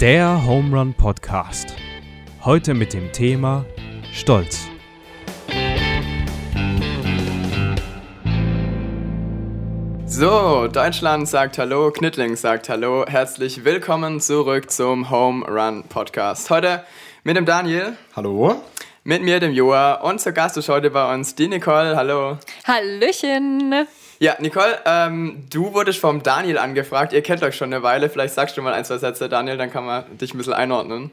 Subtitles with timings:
[0.00, 1.76] Der Home Run Podcast.
[2.44, 3.64] Heute mit dem Thema
[4.12, 4.68] Stolz.
[10.04, 13.04] So, Deutschland sagt Hallo, Knittling sagt Hallo.
[13.06, 16.50] Herzlich willkommen zurück zum Home Run Podcast.
[16.50, 16.84] Heute
[17.22, 17.96] mit dem Daniel.
[18.16, 18.62] Hallo.
[19.04, 19.94] Mit mir, dem Joa.
[19.94, 21.94] Und zur Gast ist heute bei uns die Nicole.
[21.94, 22.38] Hallo.
[22.66, 23.86] Hallöchen.
[24.24, 27.12] Ja, Nicole, ähm, du wurdest vom Daniel angefragt.
[27.12, 28.08] Ihr kennt euch schon eine Weile.
[28.08, 31.10] Vielleicht sagst du mal ein, zwei Sätze, Daniel, dann kann man dich ein bisschen einordnen.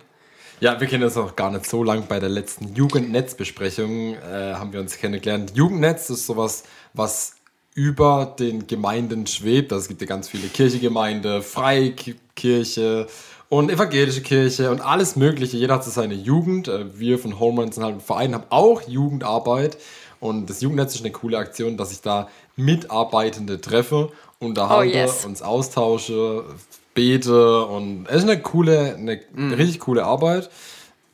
[0.61, 2.05] Ja, wir kennen uns noch gar nicht so lang.
[2.07, 5.51] Bei der letzten Jugendnetzbesprechung äh, haben wir uns kennengelernt.
[5.55, 7.33] Jugendnetz ist sowas, was
[7.75, 9.73] über den Gemeinden schwebt.
[9.73, 13.07] Also es gibt ja ganz viele Kirchegemeinde, Freikirche
[13.49, 15.57] und evangelische Kirche und alles Mögliche.
[15.57, 16.69] Jeder hat so seine Jugend.
[16.69, 19.77] Äh, wir von Home halt ein Verein, haben auch Jugendarbeit.
[20.21, 25.25] Und das Jugendnetz ist eine coole Aktion, dass ich da Mitarbeitende treffe, unterhalte, oh yes.
[25.25, 26.45] uns austausche,
[26.93, 29.53] bete und es ist eine coole, eine mm.
[29.53, 30.49] richtig coole Arbeit.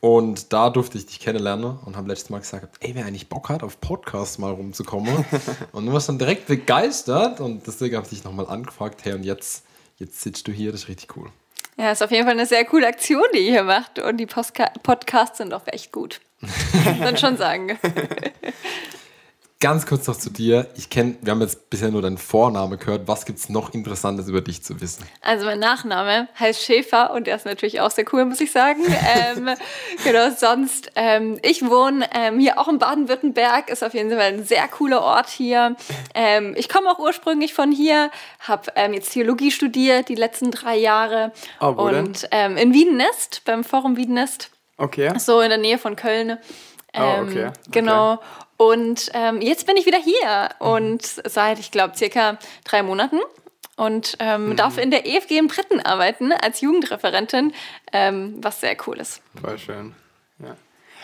[0.00, 3.48] Und da durfte ich dich kennenlernen und habe letztes Mal gesagt, ey, wer eigentlich Bock
[3.48, 5.24] hat, auf Podcasts mal rumzukommen.
[5.72, 9.24] und du warst dann direkt begeistert und deswegen habe ich dich nochmal angefragt, hey, und
[9.24, 9.64] jetzt,
[9.96, 11.30] jetzt sitzt du hier, das ist richtig cool.
[11.76, 14.26] Ja, ist auf jeden Fall eine sehr coole Aktion, die ihr hier macht und die
[14.26, 16.20] Postka Podcasts sind auch echt gut.
[17.00, 17.78] Man schon sagen.
[19.60, 20.68] Ganz kurz noch zu dir.
[20.76, 23.08] Ich kenne, wir haben jetzt bisher nur deinen Vorname gehört.
[23.08, 25.04] Was gibt es noch Interessantes über dich zu wissen?
[25.20, 28.82] Also mein Nachname heißt Schäfer und der ist natürlich auch sehr cool, muss ich sagen.
[29.36, 29.50] ähm,
[30.04, 34.44] genau, sonst, ähm, ich wohne ähm, hier auch in Baden-Württemberg, ist auf jeden Fall ein
[34.44, 35.74] sehr cooler Ort hier.
[36.14, 40.76] Ähm, ich komme auch ursprünglich von hier, habe ähm, jetzt Theologie studiert die letzten drei
[40.76, 41.32] Jahre.
[41.60, 44.52] Oh, und ähm, in Wiedenest, beim Forum Wiedenest.
[44.78, 45.12] Okay.
[45.18, 46.38] So in der Nähe von Köln.
[46.96, 47.48] oh, okay.
[47.48, 47.52] okay.
[47.70, 48.20] Genau.
[48.56, 53.20] Und ähm, jetzt bin ich wieder hier und seit, ich glaube, circa drei Monaten
[53.76, 54.56] und ähm, mhm.
[54.56, 57.54] darf in der EFG in Britten arbeiten als Jugendreferentin,
[57.92, 59.22] ähm, was sehr cool ist.
[59.40, 59.94] Voll schön.
[60.40, 60.56] Ja.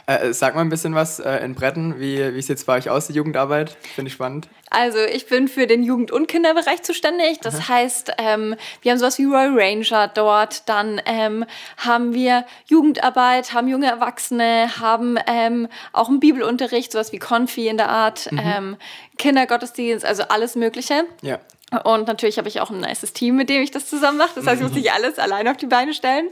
[0.06, 1.98] Äh, äh, sag mal ein bisschen was äh, in Bretten.
[1.98, 3.76] Wie, wie sieht es bei euch aus, die Jugendarbeit?
[3.94, 4.48] Finde ich spannend.
[4.70, 7.38] Also ich bin für den Jugend- und Kinderbereich zuständig.
[7.40, 7.68] Das Aha.
[7.68, 10.68] heißt, ähm, wir haben sowas wie Royal Ranger dort.
[10.68, 11.44] Dann ähm,
[11.78, 17.76] haben wir Jugendarbeit, haben junge Erwachsene, haben ähm, auch einen Bibelunterricht, sowas wie Konfi in
[17.76, 18.40] der Art, mhm.
[18.44, 18.76] Ähm,
[19.16, 21.04] Kindergottesdienst, also alles Mögliche.
[21.22, 21.38] Ja.
[21.82, 24.32] Und natürlich habe ich auch ein nices Team, mit dem ich das zusammen mache.
[24.36, 26.28] Das heißt, ich muss nicht alles alleine auf die Beine stellen.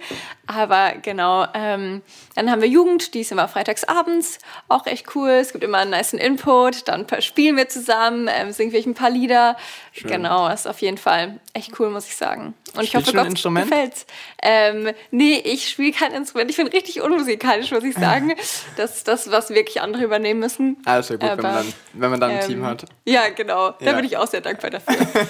[0.46, 2.02] Aber genau, ähm,
[2.34, 4.38] dann haben wir Jugend, die ist immer freitags abends,
[4.68, 5.30] auch echt cool.
[5.30, 9.10] Es gibt immer einen nice Input, dann spielen wir zusammen, ähm, singen wir ein paar
[9.10, 9.56] Lieder.
[9.92, 10.10] Schön.
[10.10, 12.54] Genau, ist auf jeden Fall echt cool, muss ich sagen.
[12.74, 14.06] Und ich hoffe, Gott gefällt's.
[14.42, 16.50] Ähm, nee, ich spiele kein Instrument.
[16.50, 18.34] Ich bin richtig unmusikalisch, muss ich sagen.
[18.76, 20.78] Das ist das, was wirklich andere übernehmen müssen.
[20.86, 22.84] Also gut, Aber, wenn, man dann, wenn man dann ein Team ähm, hat.
[23.04, 23.72] Ja, genau.
[23.80, 24.96] Da bin ich auch sehr dankbar dafür.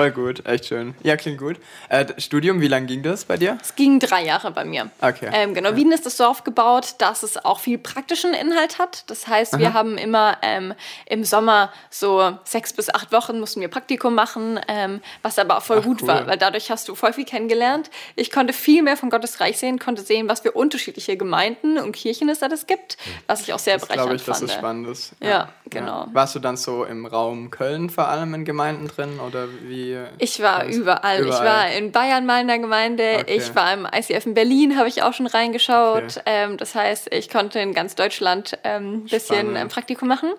[0.00, 0.94] Voll gut, echt schön.
[1.02, 1.56] Ja, klingt gut.
[1.90, 3.58] Äh, Studium, wie lange ging das bei dir?
[3.60, 4.90] Es ging drei Jahre bei mir.
[4.98, 5.28] Okay.
[5.30, 5.76] Ähm, genau, ja.
[5.76, 9.04] Wien ist das so aufgebaut, dass es auch viel praktischen Inhalt hat.
[9.10, 9.74] Das heißt, wir Aha.
[9.74, 10.72] haben immer ähm,
[11.04, 15.62] im Sommer so sechs bis acht Wochen mussten wir Praktikum machen, ähm, was aber auch
[15.62, 16.08] voll Ach, gut cool.
[16.08, 17.90] war, weil dadurch hast du voll viel kennengelernt.
[18.16, 21.92] Ich konnte viel mehr von Gottes Reich sehen, konnte sehen, was für unterschiedliche Gemeinden und
[21.92, 22.96] Kirchen es alles gibt,
[23.26, 24.38] was ich auch sehr das bereichernd ich, fand.
[24.38, 25.12] glaube ich, dass es spannend ist.
[25.20, 26.06] Ja, ja genau.
[26.06, 26.08] Ja.
[26.14, 29.89] Warst du dann so im Raum Köln vor allem in Gemeinden drin oder wie?
[29.90, 30.24] Wie?
[30.24, 31.20] Ich war überall.
[31.20, 31.24] überall.
[31.24, 33.18] Ich war in Bayern mal in der Gemeinde.
[33.20, 33.36] Okay.
[33.36, 36.18] Ich war im ICF in Berlin, habe ich auch schon reingeschaut.
[36.18, 36.22] Okay.
[36.26, 40.32] Ähm, das heißt, ich konnte in ganz Deutschland ein ähm, bisschen ein Praktikum machen.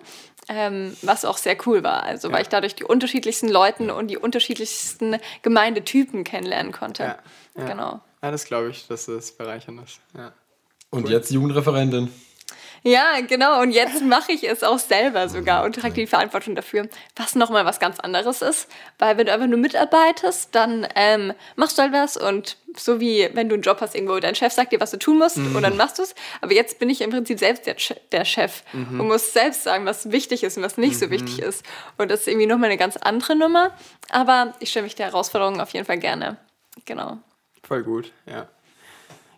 [0.48, 2.02] Ähm, was auch sehr cool war.
[2.02, 2.34] Also ja.
[2.34, 7.04] weil ich dadurch die unterschiedlichsten Leuten und die unterschiedlichsten Gemeindetypen kennenlernen konnte.
[7.04, 7.18] Ja,
[7.56, 7.64] ja.
[7.66, 8.00] Genau.
[8.22, 10.00] Ja, das glaube ich, dass das bereichernd ist.
[10.16, 10.32] Ja.
[10.90, 11.12] Und cool.
[11.12, 12.10] jetzt Jugendreferentin.
[12.84, 13.60] Ja, genau.
[13.60, 17.64] Und jetzt mache ich es auch selber sogar und trage die Verantwortung dafür, was nochmal
[17.64, 18.68] was ganz anderes ist.
[18.98, 23.28] Weil wenn du einfach nur mitarbeitest, dann ähm, machst du halt was und so wie
[23.34, 25.54] wenn du einen Job hast irgendwo, dein Chef sagt dir, was du tun musst mhm.
[25.54, 26.14] und dann machst du es.
[26.40, 27.76] Aber jetzt bin ich im Prinzip selbst der,
[28.10, 29.00] der Chef mhm.
[29.00, 30.98] und muss selbst sagen, was wichtig ist und was nicht mhm.
[30.98, 31.64] so wichtig ist.
[31.98, 33.70] Und das ist irgendwie nochmal eine ganz andere Nummer.
[34.10, 36.36] Aber ich stelle mich der Herausforderung auf jeden Fall gerne.
[36.84, 37.18] Genau.
[37.62, 38.48] Voll gut, ja.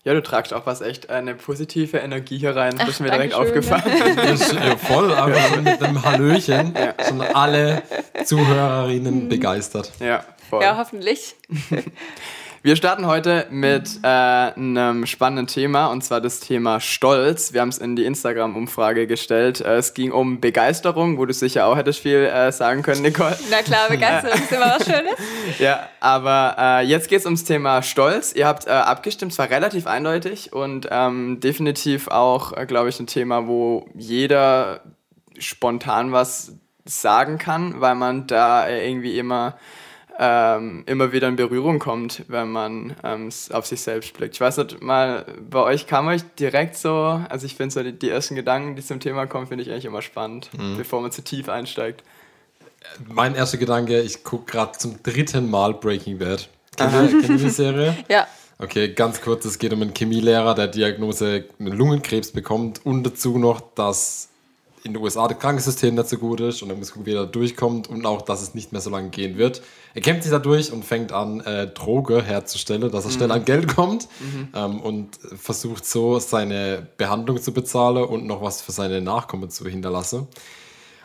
[0.04, 2.76] Ja, du tragst auch was echt eine positive Energie hier rein.
[2.76, 3.84] Das ist mir direkt aufgefallen.
[4.16, 7.02] Das ist ja voll, aber mit dem Hallöchen ja.
[7.02, 7.82] sind alle
[8.24, 9.92] Zuhörerinnen begeistert.
[10.00, 10.62] Ja, voll.
[10.62, 11.34] Ja, hoffentlich.
[12.64, 17.52] Wir starten heute mit äh, einem spannenden Thema und zwar das Thema Stolz.
[17.52, 19.60] Wir haben es in die Instagram-Umfrage gestellt.
[19.60, 23.36] Äh, es ging um Begeisterung, wo du sicher auch hättest viel äh, sagen können, Nicole.
[23.50, 25.12] Na klar, Begeisterung ist immer was Schönes.
[25.58, 28.32] ja, aber äh, jetzt geht es ums Thema Stolz.
[28.32, 33.06] Ihr habt äh, abgestimmt, zwar relativ eindeutig und ähm, definitiv auch, äh, glaube ich, ein
[33.06, 34.80] Thema, wo jeder
[35.38, 36.54] spontan was
[36.86, 39.58] sagen kann, weil man da irgendwie immer
[40.18, 44.34] ähm, immer wieder in Berührung kommt, wenn man ähm, auf sich selbst blickt.
[44.34, 47.92] Ich weiß nicht, mal bei euch kam euch direkt so, also ich finde so die,
[47.92, 51.22] die ersten Gedanken, die zum Thema kommen, finde ich eigentlich immer spannend, bevor man zu
[51.22, 52.04] tief einsteigt.
[53.08, 56.48] Mein erster Gedanke, ich gucke gerade zum dritten Mal Breaking Bad.
[56.78, 57.96] Ihr, kennt ihr die Serie?
[58.08, 58.26] Ja.
[58.58, 63.60] Okay, ganz kurz, es geht um einen Chemielehrer, der Diagnose Lungenkrebs bekommt und dazu noch,
[63.74, 64.28] dass
[64.84, 67.24] in den USA das Krankensystem nicht so gut ist und er muss gucken, wie er
[67.24, 69.62] da durchkommt und auch, dass es nicht mehr so lange gehen wird.
[69.94, 73.46] Er kämpft sich da durch und fängt an, äh, Droge herzustellen, dass er schnell an
[73.46, 74.08] Geld kommt
[74.54, 79.66] ähm, und versucht so seine Behandlung zu bezahlen und noch was für seine Nachkommen zu
[79.66, 80.28] hinterlassen.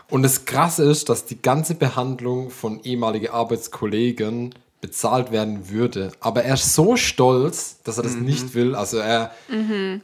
[0.10, 6.12] Und das Krasse ist, dass die ganze Behandlung von ehemaligen Arbeitskollegen bezahlt werden würde.
[6.20, 8.76] Aber er ist so stolz, dass er das nicht will.
[8.76, 9.32] Also er,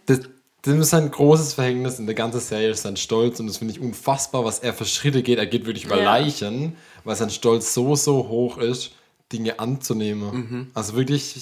[0.06, 0.20] das,
[0.66, 3.74] das ist ein großes Verhängnis in der ganzen Serie ist sein Stolz und das finde
[3.74, 5.38] ich unfassbar, was er für Schritte geht.
[5.38, 6.04] Er geht wirklich über Ja.
[6.04, 8.92] Leichen, weil sein Stolz so, so hoch ist,
[9.32, 10.72] Dinge anzunehmen.
[10.74, 11.36] Also wirklich,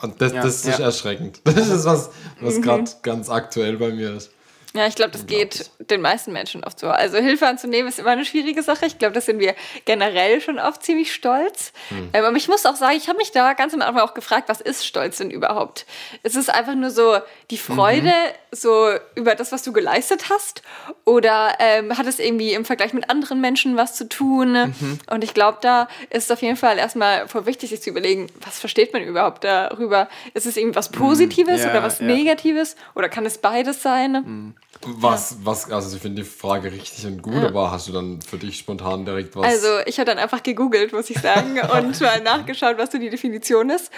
[0.00, 0.84] und das, Ja, das ist ja.
[0.84, 1.40] erschreckend.
[1.44, 2.10] Das ist was,
[2.40, 4.30] was gerade ganz aktuell bei mir ist.
[4.76, 6.88] Ja, ich glaube, das geht den meisten Menschen oft so.
[6.88, 8.86] Also Hilfe anzunehmen ist immer eine schwierige Sache.
[8.86, 11.72] Ich glaube, das sind wir generell schon oft ziemlich stolz.
[11.90, 14.48] Ähm, aber ich muss auch sagen, ich habe mich da ganz am Anfang auch gefragt,
[14.48, 15.86] was ist Stolz denn überhaupt?
[16.22, 17.18] Ist es einfach nur so
[17.50, 18.12] die Freude
[18.50, 20.62] so über das, was du geleistet hast?
[21.04, 24.74] Oder ähm, hat es irgendwie im Vergleich mit anderen Menschen was zu tun?
[25.10, 28.28] Und ich glaube, da ist es auf jeden Fall erstmal voll wichtig, sich zu überlegen,
[28.44, 30.08] was versteht man überhaupt darüber?
[30.34, 32.06] Ist es irgendwie was Positives ja, oder was ja.
[32.06, 32.76] Negatives?
[32.94, 34.54] Oder kann es beides sein?
[34.84, 38.38] Was, was, also ich finde die Frage richtig und gut, aber hast du dann für
[38.38, 39.46] dich spontan direkt was?
[39.46, 43.10] Also ich habe dann einfach gegoogelt, muss ich sagen, und mal nachgeschaut, was so die
[43.10, 43.90] Definition ist.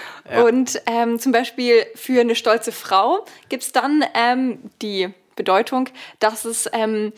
[0.44, 5.88] Und ähm, zum Beispiel für eine stolze Frau gibt es dann ähm, die Bedeutung,
[6.18, 7.12] dass es ähm,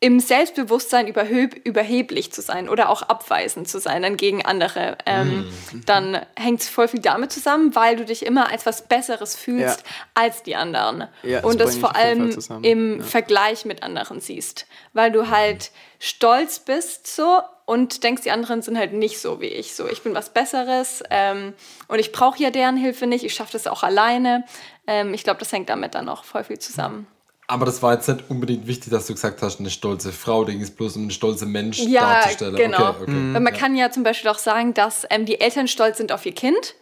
[0.00, 4.96] im Selbstbewusstsein überhöb, überheblich zu sein oder auch abweisend zu sein dann gegen andere.
[5.06, 5.44] Ähm,
[5.86, 9.80] Dann hängt es voll viel damit zusammen, weil du dich immer als was Besseres fühlst
[9.80, 9.84] Ja.
[10.14, 11.08] als die anderen.
[11.24, 12.30] Ja, das und das vor allem
[12.62, 13.04] im Ja.
[13.04, 14.66] Vergleich mit anderen siehst.
[14.92, 19.46] Weil du halt stolz bist so und denkst, die anderen sind halt nicht so wie
[19.46, 19.74] ich.
[19.74, 21.54] So, ich bin was Besseres ähm,
[21.88, 24.44] und ich brauche ja deren Hilfe nicht, ich schaffe das auch alleine.
[24.86, 27.08] Ähm, ich glaube, das hängt damit dann auch voll viel zusammen.
[27.50, 30.52] Aber das war jetzt nicht unbedingt wichtig, dass du gesagt hast, eine stolze Frau, da
[30.52, 32.56] ging es bloß um einen stolzen Mensch Ja, darzustellen.
[32.56, 32.90] genau.
[32.90, 33.12] Okay, okay.
[33.32, 36.26] Weil man kann ja zum Beispiel auch sagen, dass ähm, die Eltern stolz sind auf
[36.26, 36.74] ihr Kind.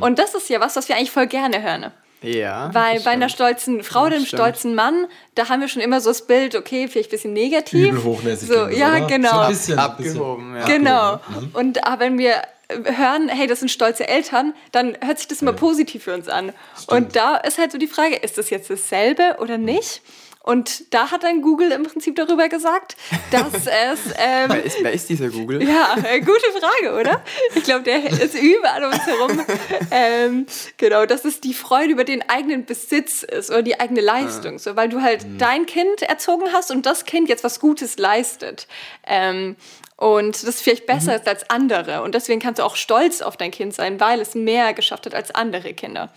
[0.00, 1.92] Und das ist ja was, was wir eigentlich voll gerne hören.
[2.22, 2.70] Ja.
[2.72, 4.28] Weil bei einer stolzen Frau stimmt.
[4.28, 7.88] stolzen Mann, da haben wir schon immer so das Bild, okay, vielleicht ein bisschen negativ.
[7.88, 8.48] Übel hochnäsig.
[8.48, 9.06] So, das, ja, oder?
[9.08, 9.30] genau.
[9.30, 9.78] So ein bisschen.
[9.78, 10.64] Abgehoben, ja.
[10.66, 11.20] Genau.
[11.52, 12.42] Und aber wenn wir
[12.84, 16.52] hören, hey, das sind stolze Eltern, dann hört sich das immer positiv für uns an.
[16.86, 20.02] Und da ist halt so die Frage, ist das jetzt dasselbe oder nicht?
[20.42, 22.96] Und da hat dann Google im Prinzip darüber gesagt,
[23.30, 25.62] dass es ähm, Wer ist, wer ist dieser Google?
[25.62, 27.22] ja, äh, gute Frage, oder?
[27.54, 29.40] Ich glaube, der ist überall um uns herum.
[29.94, 30.46] Ähm,
[30.78, 34.58] genau, dass es die Freude über den eigenen Besitz ist oder die eigene Leistung.
[34.58, 38.66] So, weil du halt dein Kind erzogen hast und das Kind jetzt was Gutes leistet.
[39.06, 39.56] Ähm,
[39.96, 42.02] und das vielleicht besser ist als andere.
[42.02, 45.14] Und deswegen kannst du auch stolz auf dein Kind sein, weil es mehr geschafft hat
[45.14, 46.12] als andere Kinder.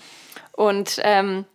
[0.53, 1.45] Und ähm,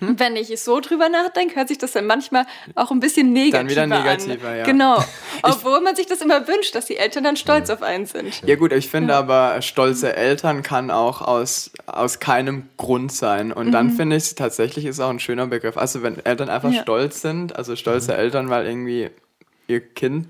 [0.00, 2.44] wenn ich so drüber nachdenke, hört sich das dann manchmal
[2.74, 4.56] auch ein bisschen negativer, wieder negativer, an.
[4.58, 4.64] ja.
[4.64, 5.02] Genau.
[5.42, 8.42] Obwohl man sich das immer wünscht, dass die Eltern dann stolz auf einen sind.
[8.44, 13.52] Ja gut, ich finde aber, stolze Eltern kann auch aus, aus keinem Grund sein.
[13.52, 15.78] Und dann finde ich, tatsächlich ist auch ein schöner Begriff.
[15.78, 16.82] Also wenn Eltern einfach Ja.
[16.82, 19.08] stolz sind, also stolze Eltern, weil irgendwie
[19.66, 20.28] ihr Kind,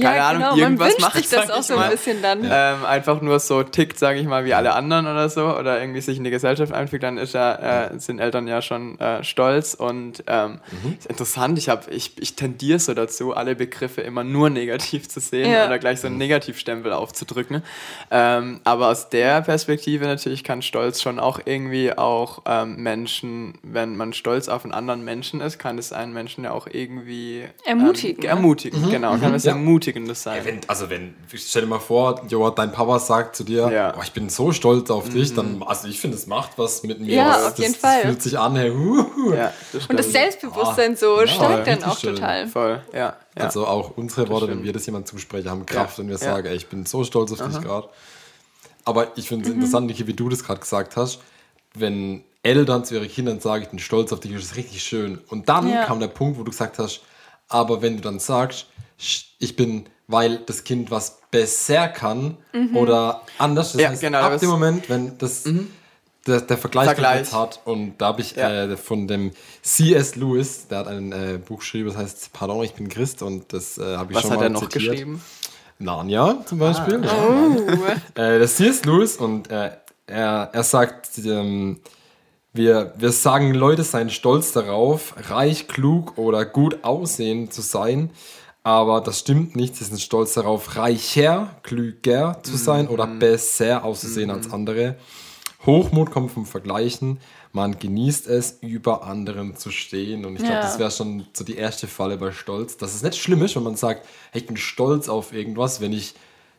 [0.00, 0.56] keine ja, Ahnung, genau.
[0.56, 1.90] irgendwas man macht, sich das auch so ein mal.
[1.90, 2.40] bisschen dann.
[2.44, 6.00] ähm, einfach nur so tickt, sage ich mal, wie alle anderen oder so, oder irgendwie
[6.00, 9.74] sich in die Gesellschaft einfügt, dann ist ja, äh, sind Eltern ja schon äh, stolz.
[9.74, 10.60] Und ähm,
[10.98, 15.50] ist interessant, ich, ich, ich tendiere so dazu, alle Begriffe immer nur negativ zu sehen
[15.50, 15.66] Ja.
[15.66, 17.62] oder gleich so einen Negativstempel aufzudrücken.
[18.10, 23.96] Ähm, aber aus der Perspektive natürlich kann Stolz schon auch irgendwie auch ähm, Menschen, wenn
[23.96, 28.22] man stolz auf einen anderen Menschen ist, kann es einen Menschen ja auch irgendwie Ermutigen,
[28.24, 28.28] Ähm, ne?
[28.30, 29.52] ermutigen, genau, kann was Ja.
[29.86, 30.44] Ermutigendes sein.
[30.44, 33.94] Wenn, also wenn, stell dir mal vor, Joa, dein Papa sagt zu dir, Ja.
[33.96, 37.00] oh, ich bin so stolz auf dich, dann, also ich finde, es macht was mit
[37.00, 37.14] mir.
[37.14, 37.96] Ja, das, auf jeden das, Fall.
[38.02, 39.34] Das fühlt sich an, hey, huhu.
[39.34, 40.12] Ja, das Und das.
[40.12, 42.14] Selbstbewusstsein so ja, steigt dann auch schön.
[42.16, 42.46] total.
[42.48, 42.98] Voll, ja.
[42.98, 43.16] ja.
[43.36, 46.18] Also auch unsere Worte, wenn wir das jemandem zusprechen, haben Kraft, wenn wir Ja.
[46.18, 47.88] sagen, ey, ich bin so stolz auf dich gerade.
[48.84, 49.60] Aber ich finde es Mhm.
[49.62, 51.20] interessant, Niki, wie du das gerade gesagt hast,
[51.74, 55.18] wenn Eltern zu ihren Kindern sagen, ich bin stolz auf dich, ist das richtig schön.
[55.28, 55.84] Und dann Ja.
[55.84, 57.00] kam der Punkt, wo du gesagt hast,
[57.48, 58.66] aber wenn du dann sagst,
[58.98, 62.76] ich bin, weil das Kind was besser kann Mhm.
[62.76, 65.44] oder anders, das Ja, heißt, genau, ab das- dem Moment, wenn das
[66.26, 67.28] der, der Vergleich, Vergleich.
[67.28, 67.32] Vergleich.
[67.32, 68.64] hat und da habe ich Ja.
[68.64, 69.32] äh, von dem
[69.62, 70.16] C.S.
[70.16, 73.76] Lewis, der hat ein äh, Buch geschrieben, das heißt Pardon, ich bin Christ und das
[73.78, 74.92] äh, habe ich Was schon hat mal er noch zitiert.
[74.92, 75.22] geschrieben?
[75.78, 77.04] Narnia zum Beispiel.
[77.04, 77.12] Ja.
[77.28, 78.20] Oh.
[78.20, 78.84] Äh, das C.S.
[78.84, 79.72] Lewis und äh,
[80.06, 81.80] er, er sagt, ähm,
[82.52, 88.10] wir, wir sagen, Leute seien stolz darauf, reich, klug oder gut aussehend zu sein,
[88.64, 89.76] aber das stimmt nicht.
[89.76, 94.96] Sie sind stolz darauf, reicher, klüger zu sein oder besser auszusehen als andere.
[95.66, 97.20] Hochmut kommt vom Vergleichen.
[97.52, 100.24] Man genießt es, über anderen zu stehen.
[100.24, 100.62] Und ich glaube, Ja.
[100.62, 102.76] das wäre schon so die erste Falle bei Stolz.
[102.76, 105.92] Dass es nicht schlimm ist, wenn man sagt, hey, ich bin stolz auf irgendwas, wenn
[105.92, 106.14] ich,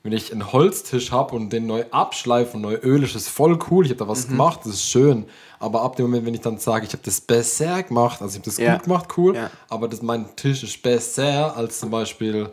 [0.05, 3.57] wenn ich einen Holztisch habe und den neu abschleife und neu öl ist, ist voll
[3.71, 3.85] cool.
[3.85, 5.25] Ich habe da was gemacht, das ist schön.
[5.57, 8.39] Aber ab dem Moment, wenn ich dann sage, ich habe das besser gemacht, also ich
[8.41, 8.75] habe das Ja.
[8.75, 9.49] gut gemacht, cool, Ja.
[9.67, 12.51] aber das, mein Tisch ist besser als zum Beispiel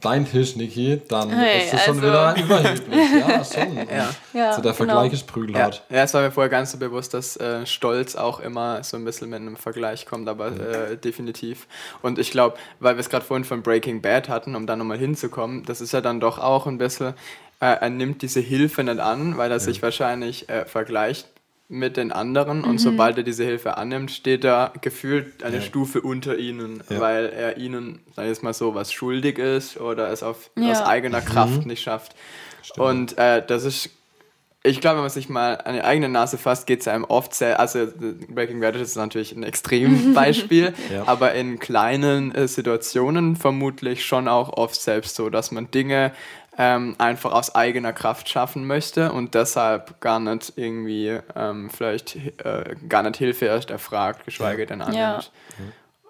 [0.00, 3.10] dein Tisch, Niki, dann Hey, ist das schon also- wieder überheblich.
[3.20, 3.76] Ja, schon.
[3.90, 4.10] Ja.
[4.32, 4.74] Ja, so der genau.
[4.74, 5.82] Vergleich ist prügelhart.
[5.90, 9.04] Ja, es war mir vorher ganz so bewusst, dass äh, Stolz auch immer so ein
[9.04, 11.66] bisschen mit einem Vergleich kommt, aber äh, definitiv.
[12.02, 14.98] Und ich glaube, weil wir es gerade vorhin von Breaking Bad hatten, um da nochmal
[14.98, 17.14] hinzukommen, das ist ja dann doch auch ein bisschen,
[17.60, 21.26] äh, er nimmt diese Hilfe nicht an, weil er sich wahrscheinlich äh, vergleicht
[21.70, 25.62] mit den anderen und sobald er diese Hilfe annimmt, steht er gefühlt eine Ja.
[25.62, 27.00] Stufe unter ihnen, Ja.
[27.00, 30.72] weil er ihnen, sag ich jetzt mal so, was schuldig ist oder es auf, Ja.
[30.72, 32.14] aus eigener Kraft nicht schafft.
[32.76, 33.90] Und äh, das ist
[34.62, 37.32] ich glaube, wenn man sich mal an die eigene Nase fasst, geht es einem oft
[37.32, 37.86] sehr, also
[38.28, 41.04] Breaking Bad ist natürlich ein Extrembeispiel, Ja.
[41.06, 46.12] aber in kleinen äh, Situationen vermutlich schon auch oft selbst so, dass man Dinge
[46.62, 52.76] ähm, einfach aus eigener Kraft schaffen möchte und deshalb gar nicht irgendwie ähm, vielleicht äh,
[52.86, 55.32] gar nicht Hilfe erst erfragt, geschweige denn annimmt.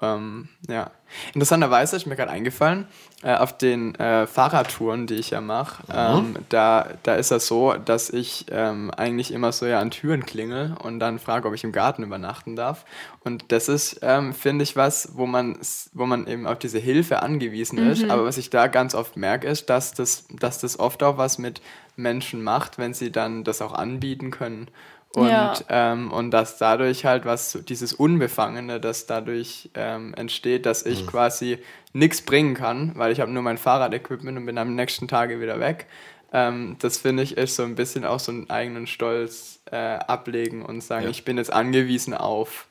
[0.02, 0.90] Ähm, ja.
[1.34, 2.86] Interessanterweise ist mir gerade eingefallen,
[3.22, 7.74] äh, auf den äh, Fahrradtouren, die ich ja mache, ähm, da, da ist das so,
[7.74, 11.64] dass ich ähm, eigentlich immer so ja an Türen klingel und dann frage, ob ich
[11.64, 12.84] im Garten übernachten darf.
[13.24, 15.58] Und das ist, ähm, finde ich, was, wo man,
[15.92, 18.08] wo man eben auf diese Hilfe angewiesen ist.
[18.08, 21.38] Aber was ich da ganz oft merke, ist, dass das, dass das oft auch was
[21.38, 21.60] mit
[21.96, 24.68] Menschen macht, wenn sie dann das auch anbieten können.
[25.14, 25.54] Und, Ja.
[25.68, 31.58] ähm, und dass dadurch halt was, dieses Unbefangene, das dadurch ähm, entsteht, dass ich quasi
[31.92, 35.58] nichts bringen kann, weil ich habe nur mein Fahrradequipment und bin am nächsten Tage wieder
[35.58, 35.86] weg.
[36.32, 40.64] Ähm, das finde ich ist so ein bisschen auch so einen eigenen Stolz äh, ablegen
[40.64, 41.10] und sagen, Ja.
[41.10, 42.68] ich bin jetzt angewiesen auf.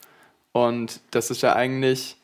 [0.54, 2.16] Und das ist ja eigentlich,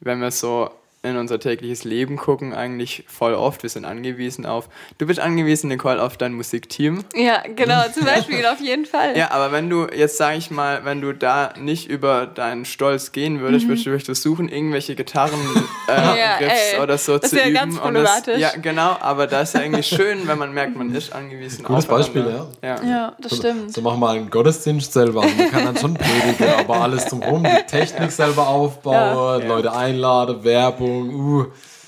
[0.00, 0.70] wenn wir so
[1.04, 3.62] in unser tägliches Leben gucken, eigentlich voll oft.
[3.62, 4.68] Wir sind angewiesen auf.
[4.98, 7.04] Du bist angewiesen, Nicole, auf dein Musikteam.
[7.14, 9.16] Ja, genau, zum Beispiel, auf jeden Fall.
[9.16, 13.12] Ja, aber wenn du jetzt, sag ich mal, wenn du da nicht über deinen Stolz
[13.12, 15.38] gehen würdest, würdest du versuchen, irgendwelche Gitarren
[15.88, 17.54] äh, Ja, ey, oder so das zu wär üben.
[17.54, 18.38] ganz und das, problematisch.
[18.38, 21.88] ja, genau, aber das ist ja eigentlich schön, wenn man merkt, man ist angewiesen Gutes
[21.88, 22.46] aufeinander.
[22.62, 22.82] Beispiel, ja.
[22.82, 23.72] Ja, das stimmt.
[23.74, 25.20] So machen wir einen Gottesdienst selber.
[25.22, 29.48] Man kann dann schon predigen, aber alles drumherum, die Technik selber aufbauen, Ja.
[29.48, 31.46] Leute einladen, Werbung, uh,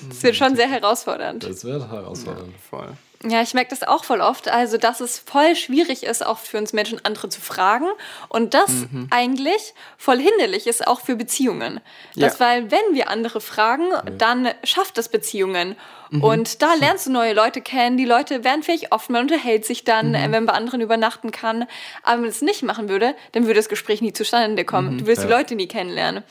[0.09, 1.43] Das wird schon sehr herausfordernd.
[1.43, 2.53] das wird herausfordernd.
[2.69, 2.89] Voll.
[3.27, 4.47] Ja, ich merke das auch voll oft.
[4.47, 7.87] Also, dass es voll schwierig ist, auch für uns Menschen andere zu fragen.
[8.29, 9.07] Und das Mhm.
[9.09, 11.79] eigentlich voll hinderlich ist auch für Beziehungen.
[12.15, 12.45] Das, Ja.
[12.45, 15.75] weil, wenn wir andere fragen, dann schafft das Beziehungen.
[16.09, 16.23] Mhm.
[16.23, 17.97] Und da lernst du neue Leute kennen.
[17.97, 20.13] Die Leute werden vielleicht offen, man unterhält sich dann, Mhm.
[20.13, 21.63] wenn man bei anderen übernachten kann.
[22.03, 24.97] Aber wenn man es nicht machen würde, dann würde das Gespräch nie zustande kommen.
[24.99, 25.37] Du würdest die Ja.
[25.37, 26.23] Leute nie kennenlernen.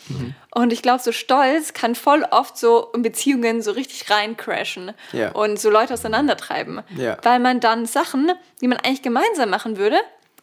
[0.54, 5.32] Und ich glaube, so Stolz kann voll oft so in Beziehungen so richtig reincrashen Ja.
[5.32, 6.82] und so Leute auseinandertreiben.
[6.96, 7.18] Ja.
[7.22, 8.30] Weil man dann Sachen,
[8.60, 9.96] die man eigentlich gemeinsam machen würde,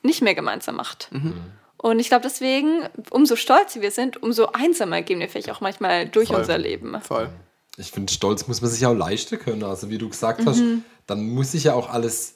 [0.04, 1.10] nicht mehr gemeinsam macht.
[1.78, 6.06] Und ich glaube deswegen, umso stolzer wir sind, umso einsamer gehen wir vielleicht auch manchmal
[6.08, 6.38] durch Voll.
[6.38, 7.00] unser Leben.
[7.02, 7.30] Voll.
[7.77, 9.63] Ich finde, Stolz muss man sich auch leisten können.
[9.63, 10.62] Also wie du gesagt hast,
[11.08, 12.36] dann muss ich ja auch alles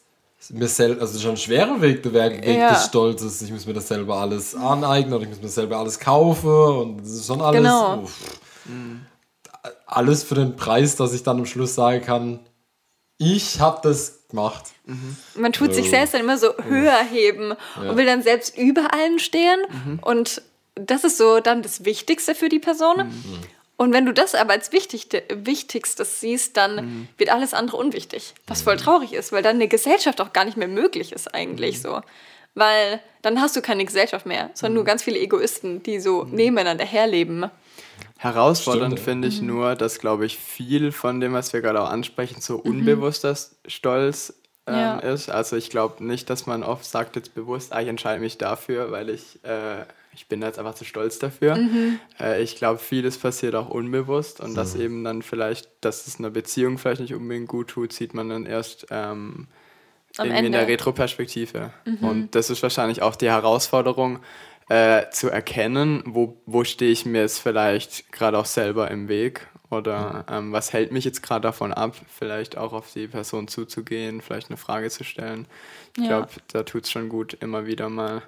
[0.49, 2.73] mir selbst, also schon ein schwerer Weg, der Weg Ja.
[2.73, 3.41] des Stolzes.
[3.41, 6.97] Ich muss mir das selber alles aneignen oder ich muss mir selber alles kaufen und
[7.01, 7.61] das ist schon alles.
[7.61, 8.01] Genau.
[8.03, 8.13] uff.
[9.85, 12.39] Alles für den Preis, dass ich dann am Schluss sagen kann,
[13.17, 14.65] ich habe das gemacht.
[15.35, 15.89] Man tut sich Oh.
[15.89, 17.89] selbst dann immer so höher heben Ja.
[17.89, 19.59] und will dann selbst über allen stehen.
[19.85, 19.99] Mhm.
[20.01, 20.41] Und
[20.75, 23.07] das ist so dann das Wichtigste für die Person.
[23.07, 23.39] Mhm.
[23.77, 27.07] Und wenn du das aber als Wichtigste, Wichtigstes siehst, dann Mhm.
[27.17, 28.33] wird alles andere unwichtig.
[28.47, 31.35] Was voll traurig ist, weil dann eine Gesellschaft auch gar nicht mehr möglich ist Mhm.
[31.39, 32.01] eigentlich so.
[32.55, 34.75] Weil dann hast du keine Gesellschaft mehr, sondern Mhm.
[34.77, 37.51] nur ganz viele Egoisten, die so nebeneinander herleben.
[38.17, 42.41] Herausfordernd finde ich nur, dass, glaube ich, viel von dem, was wir gerade auch ansprechen,
[42.41, 43.35] so unbewusster
[43.67, 44.33] Stolz
[44.65, 44.99] ähm, Ja.
[44.99, 45.29] ist.
[45.29, 48.91] Also ich glaube nicht, dass man oft sagt jetzt bewusst, ah, ich entscheide mich dafür,
[48.91, 49.85] weil ich, äh,
[50.17, 51.57] ich bin jetzt einfach zu stolz dafür.
[52.19, 56.31] Äh, ich glaube, vieles passiert auch unbewusst und dass eben dann vielleicht, dass es einer
[56.31, 59.47] Beziehung vielleicht nicht unbedingt gut tut, sieht man dann erst ähm,
[60.23, 61.71] in der Retroperspektive.
[62.01, 64.19] Und das ist wahrscheinlich auch die Herausforderung,
[64.69, 69.47] äh, zu erkennen, wo, wo stehe ich mir jetzt vielleicht gerade auch selber im Weg
[69.69, 74.21] Oder ähm, was hält mich jetzt gerade davon ab, vielleicht auch auf die Person zuzugehen,
[74.21, 75.45] vielleicht eine Frage zu stellen.
[75.95, 76.19] Ich Ja.
[76.19, 78.23] glaube, da tut es schon gut, immer wieder mal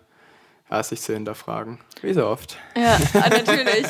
[0.69, 1.79] ja, sich zu hinterfragen.
[2.01, 2.57] Wie so oft.
[2.75, 2.97] Ja,
[3.29, 3.85] natürlich.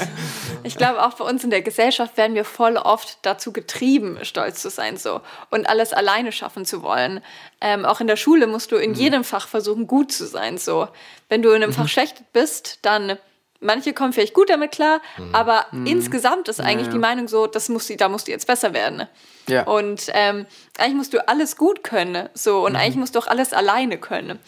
[0.63, 4.61] Ich glaube, auch bei uns in der Gesellschaft werden wir voll oft dazu getrieben, stolz
[4.61, 7.21] zu sein so und alles alleine schaffen zu wollen.
[7.61, 10.57] Ähm, auch in der Schule musst du in jedem Fach versuchen, gut zu sein.
[10.57, 10.87] So,
[11.27, 13.17] wenn du in einem Fach schlecht bist, dann
[13.59, 15.01] manche kommen vielleicht gut damit klar,
[15.33, 16.93] aber insgesamt ist eigentlich ja.
[16.93, 19.05] die Meinung so, das muss, da musst du jetzt besser werden.
[19.47, 19.63] Ja.
[19.63, 20.45] Und ähm,
[20.77, 24.39] eigentlich musst du alles gut können, so und eigentlich musst du auch alles alleine können.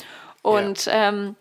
[0.43, 1.35] Und ähm,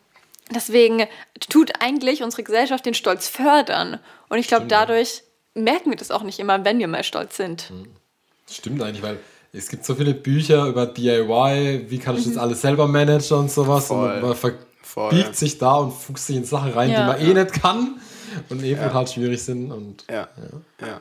[0.54, 1.06] deswegen
[1.48, 3.98] tut eigentlich unsere Gesellschaft den Stolz fördern.
[4.28, 5.22] Und ich glaube, dadurch
[5.54, 7.70] merken wir das auch nicht immer, wenn wir mal stolz sind.
[8.50, 9.18] Stimmt eigentlich, weil
[9.52, 12.34] es gibt so viele Bücher über DIY, wie kann ich Mhm.
[12.34, 13.86] das alles selber managen und sowas.
[13.88, 14.12] Voll.
[14.16, 14.54] Und man Voll.
[14.82, 17.00] verbiegt sich da und fuchst sich in Sachen rein, Ja.
[17.00, 18.00] die man eh nicht kann
[18.48, 19.70] und eh halt schwierig sind.
[19.72, 20.28] Und Ja,
[20.80, 21.00] ja.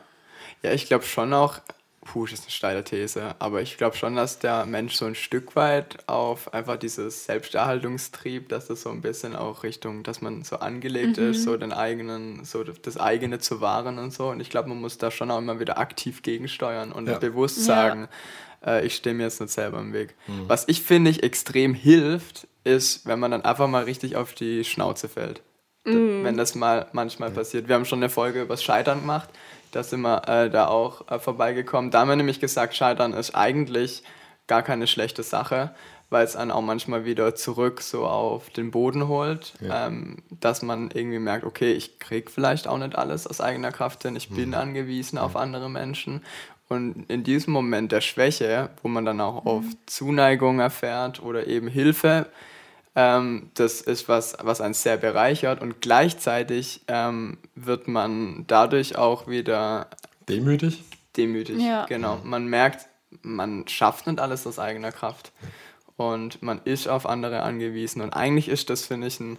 [0.61, 1.59] Ja, ich glaube schon auch,
[2.11, 5.13] puh, das ist eine steile These, aber ich glaube schon, dass der Mensch so ein
[5.13, 10.43] Stück weit auf einfach dieses Selbsterhaltungstrieb, dass das so ein bisschen auch Richtung, dass man
[10.43, 14.29] so angelegt ist, so den eigenen, so das eigene zu wahren und so.
[14.29, 17.19] Und ich glaube, man muss da schon auch immer wieder aktiv gegensteuern und Ja.
[17.19, 17.63] bewusst Ja.
[17.63, 18.07] sagen,
[18.65, 20.15] äh, ich stehe mir jetzt nicht selber im Weg.
[20.47, 24.63] Was ich finde, ich extrem hilft, ist, wenn man dann einfach mal richtig auf die
[24.63, 25.41] Schnauze fällt.
[25.85, 27.67] D- Wenn das mal manchmal passiert.
[27.67, 29.29] Wir haben schon eine Folge über das Scheitern gemacht.
[29.71, 31.91] Da sind wir äh, da auch äh, vorbeigekommen.
[31.91, 34.03] Da haben wir nämlich gesagt, Scheitern ist eigentlich
[34.47, 35.71] gar keine schlechte Sache,
[36.09, 39.53] weil es einen auch manchmal wieder zurück so auf den Boden holt.
[39.61, 39.87] Ja.
[39.87, 44.03] Ähm, dass man irgendwie merkt, okay, ich krieg vielleicht auch nicht alles aus eigener Kraft
[44.03, 44.15] hin.
[44.15, 46.23] Ich bin angewiesen auf andere Menschen.
[46.67, 51.67] Und in diesem Moment der Schwäche, wo man dann auch auf Zuneigung erfährt oder eben
[51.67, 52.27] Hilfe,
[52.95, 59.27] ähm, das ist was, was einen sehr bereichert und gleichzeitig ähm, wird man dadurch auch
[59.27, 59.87] wieder
[60.27, 60.83] demütig.
[61.15, 61.61] demütig.
[61.61, 61.85] Ja.
[61.85, 62.19] Genau.
[62.23, 62.87] Man merkt,
[63.21, 65.31] man schafft nicht alles aus eigener Kraft
[65.97, 68.01] und man ist auf andere angewiesen.
[68.01, 69.37] Und eigentlich ist das, finde ich, ein,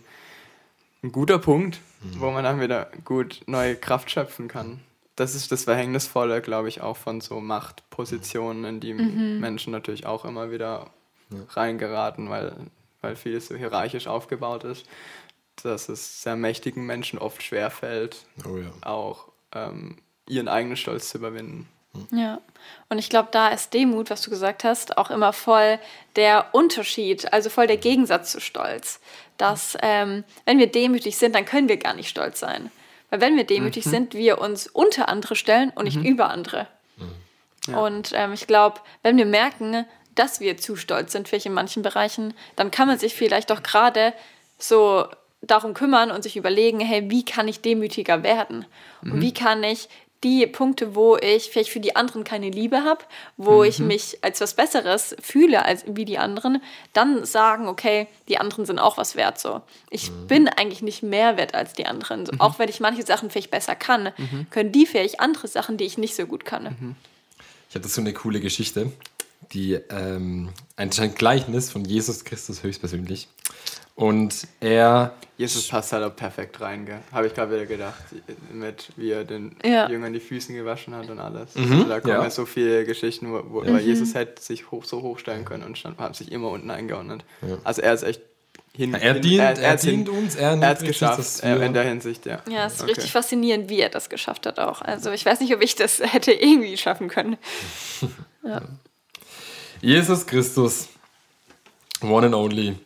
[1.03, 1.81] ein guter Punkt,
[2.19, 4.81] wo man dann wieder gut neue Kraft schöpfen kann.
[5.17, 10.25] Das ist das Verhängnisvolle, glaube ich, auch von so Machtpositionen, in die Menschen natürlich auch
[10.25, 10.91] immer wieder
[11.51, 12.55] reingeraten, weil,
[13.01, 14.87] weil vieles so hierarchisch aufgebaut ist,
[15.63, 18.71] dass es sehr mächtigen Menschen oft schwerfällt, Oh ja.
[18.83, 21.69] auch ähm, ihren eigenen Stolz zu überwinden.
[22.13, 22.41] Ja,
[22.89, 25.81] und ich glaube, da ist Demut, was du gesagt hast, auch immer voll
[26.15, 29.01] der Unterschied, also voll der Gegensatz zu Stolz.
[29.39, 32.71] Dass, ähm, wenn wir demütig sind, dann können wir gar nicht stolz sein.
[33.09, 36.69] Weil wenn wir demütig sind, wir uns unter andere stellen und nicht über andere.
[37.67, 39.85] Und ähm, ich glaube, wenn wir merken,
[40.21, 43.63] dass wir zu stolz sind, vielleicht in manchen Bereichen, dann kann man sich vielleicht auch
[43.63, 44.13] gerade
[44.59, 45.07] so
[45.41, 48.67] darum kümmern und sich überlegen, hey, wie kann ich demütiger werden?
[49.01, 49.89] Und wie kann ich
[50.23, 53.03] die Punkte, wo ich vielleicht für die anderen keine Liebe habe,
[53.39, 58.37] wo ich mich als was Besseres fühle als wie die anderen, dann sagen, okay, die
[58.37, 59.41] anderen sind auch was wert.
[59.41, 62.27] So, ich bin eigentlich nicht mehr wert als die anderen.
[62.27, 64.13] So, Auch wenn ich manche Sachen vielleicht besser kann,
[64.51, 66.95] können die vielleicht andere Sachen, die ich nicht so gut kann.
[67.71, 68.93] Ich hatte so eine coole Geschichte,
[69.53, 73.29] die ähm, ein Gleichnis von Jesus Christus höchstpersönlich.
[73.97, 77.01] Und er, Jesus passt halt auch perfekt rein, gell?
[77.13, 78.03] Habe ich gerade wieder gedacht,
[78.53, 79.91] mit wie er den Ja.
[79.91, 81.55] Jüngern die Füße gewaschen hat und alles.
[81.55, 82.23] Also da kommen ja.
[82.23, 82.31] ja.
[82.31, 85.99] so viele Geschichten, wo, wo weil Jesus hätte sich hoch, so hochstellen können und stand,
[85.99, 87.25] hat sich immer unten eingeordnet.
[87.63, 88.23] Also er ist echt
[88.75, 88.95] hin.
[88.95, 91.75] er hin, dient, er, hat's hin- dient uns, er Er hat es geschafft, äh, in
[91.75, 92.41] der Hinsicht, ja.
[92.49, 92.93] Ja, es ist Okay.
[92.93, 94.81] richtig faszinierend, wie er das geschafft hat auch.
[94.81, 97.37] Also ich weiß nicht, ob ich das hätte irgendwie schaffen können.
[99.83, 100.89] Jesus Christus,
[102.03, 102.77] one and only.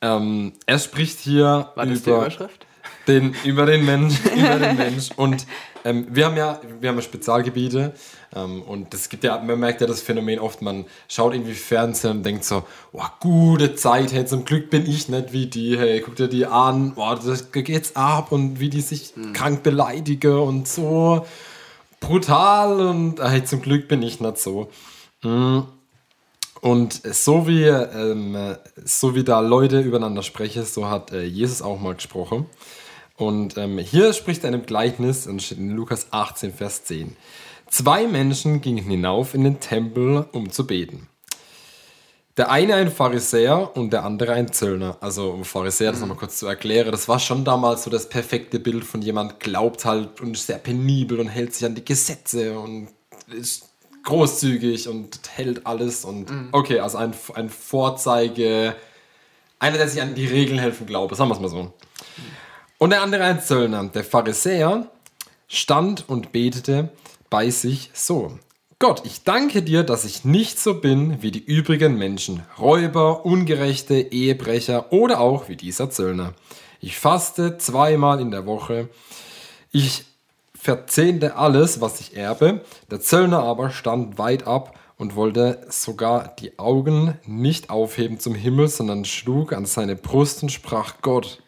[0.00, 2.66] Ähm, er spricht hier War das die über Überschrift?
[3.08, 5.10] den, über den Mensch, über den Mensch.
[5.16, 5.46] Und
[5.84, 7.92] ähm, wir haben ja, wir haben ja Spezialgebiete.
[8.36, 12.18] Ähm, und es gibt ja, man merkt ja das Phänomen oft, man schaut irgendwie Fernsehen
[12.18, 16.00] und denkt so, oh, gute Zeit, hey, zum Glück bin ich nicht wie die, hey,
[16.00, 20.68] guck dir die an, oh, das geht's ab und wie die sich krank beleidige und
[20.68, 21.26] so
[22.00, 24.68] brutal und hey, zum Glück bin ich nicht so.
[25.22, 25.62] Mm.
[26.64, 31.78] Und so wie, ähm, so wie da Leute übereinander sprechen, so hat äh, Jesus auch
[31.78, 32.46] mal gesprochen.
[33.18, 37.18] Und ähm, hier spricht er in einem Gleichnis, und steht in Lukas 18, Vers 10.
[37.68, 41.06] Zwei Menschen gingen hinauf in den Tempel, um zu beten.
[42.38, 44.96] Der eine ein Pharisäer und der andere ein Zöllner.
[45.02, 48.58] Also um Pharisäer, das nochmal kurz zu erklären, das war schon damals so das perfekte
[48.58, 52.58] Bild von jemand glaubt halt und ist sehr penibel und hält sich an die Gesetze
[52.58, 52.88] und
[53.30, 53.73] ist
[54.04, 58.76] großzügig und hält alles und okay, also ein, ein Vorzeige,
[59.58, 61.72] einer, der sich an die Regeln helfen glaube, sagen wir es mal so.
[62.78, 63.84] Und der andere ein Zöllner.
[63.84, 64.90] Der Pharisäer
[65.48, 66.90] stand und betete,
[67.30, 68.38] bei sich so.
[68.78, 73.94] Gott, ich danke dir, dass ich nicht so bin wie die übrigen Menschen, Räuber, Ungerechte,
[73.94, 76.34] Ehebrecher oder auch wie dieser Zöllner.
[76.80, 78.90] Ich faste zweimal in der Woche.
[79.72, 80.04] Ich
[80.64, 82.62] verzehnte alles, was ich erbe.
[82.90, 88.68] Der Zöllner aber stand weit ab und wollte sogar die Augen nicht aufheben zum Himmel,
[88.68, 91.42] sondern schlug an seine Brust und sprach Gott,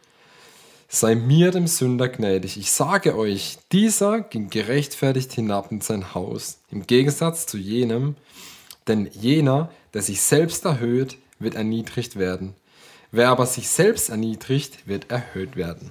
[0.87, 2.59] sei mir dem Sünder gnädig.
[2.59, 8.17] Ich sage euch, dieser ging gerechtfertigt hinab in sein Haus, im Gegensatz zu jenem,
[8.87, 12.55] denn jener, der sich selbst erhöht, wird erniedrigt werden.
[13.13, 15.91] Wer aber sich selbst erniedrigt, wird erhöht werden.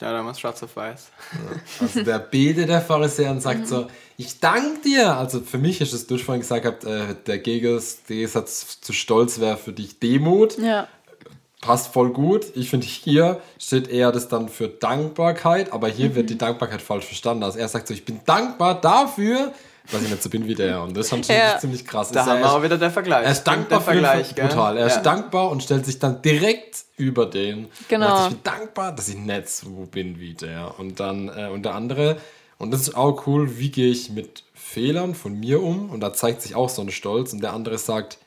[0.00, 1.10] Ja, damals schwarz auf weiß.
[1.80, 3.86] Also der betet der Pharisäer und sagt so,
[4.16, 5.16] ich danke dir.
[5.16, 9.56] Also für mich ist es, du vorhin gesagt, habt, äh, der Gegensatz zu Stolz wäre
[9.56, 10.58] für dich Demut.
[10.58, 10.88] Ja.
[11.60, 12.46] Passt voll gut.
[12.54, 17.04] Ich finde, hier steht eher das dann für Dankbarkeit, aber hier wird die Dankbarkeit falsch
[17.04, 17.44] verstanden.
[17.44, 19.52] Also er sagt so, ich bin dankbar dafür,
[19.92, 20.82] dass ich nicht so bin wie der.
[20.82, 21.58] Und das fand ich Ja.
[21.58, 22.10] ziemlich krass.
[22.12, 23.24] Da Ist haben wir auch wieder der Vergleich.
[23.24, 24.46] er ist dankbar der für den Vergleich, gell?
[24.48, 24.76] brutal.
[24.78, 25.02] Er ist ja.
[25.02, 27.68] dankbar und stellt sich dann direkt über den.
[27.88, 28.06] Genau.
[28.06, 30.78] Und sagt, ich bin dankbar, dass ich nicht so bin wie der.
[30.78, 32.16] Und dann äh, und der andere.
[32.58, 35.90] Und das ist auch cool, wie gehe ich mit Fehlern von mir um?
[35.90, 37.32] Und da zeigt sich auch so ein Stolz.
[37.32, 38.18] Und der andere sagt,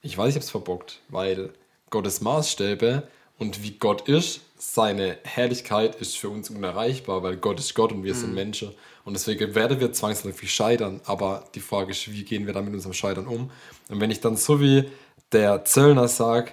[0.00, 1.50] ich weiß, ich habe es verbockt, weil
[1.90, 3.02] Gottes Maßstäbe
[3.38, 8.02] und wie Gott ist, seine Herrlichkeit ist für uns unerreichbar, weil Gott ist Gott und
[8.04, 8.72] wir sind Menschen.
[9.04, 11.00] Und deswegen werden wir zwangsläufig scheitern.
[11.04, 13.50] Aber die Frage ist, wie gehen wir dann mit unserem Scheitern um?
[13.88, 14.84] Und wenn ich dann so wie
[15.32, 16.52] der Zöllner sage,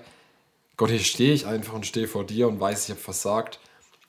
[0.78, 3.60] Gott, hier stehe ich einfach und stehe vor dir und weiß, ich habe versagt.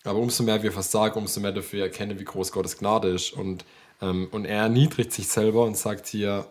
[0.05, 3.33] Aber umso mehr wir versagen, umso mehr dafür erkennen, wie groß Gottes Gnade ist.
[3.33, 3.65] Und,
[4.01, 6.47] ähm, und er erniedrigt sich selber und sagt hier,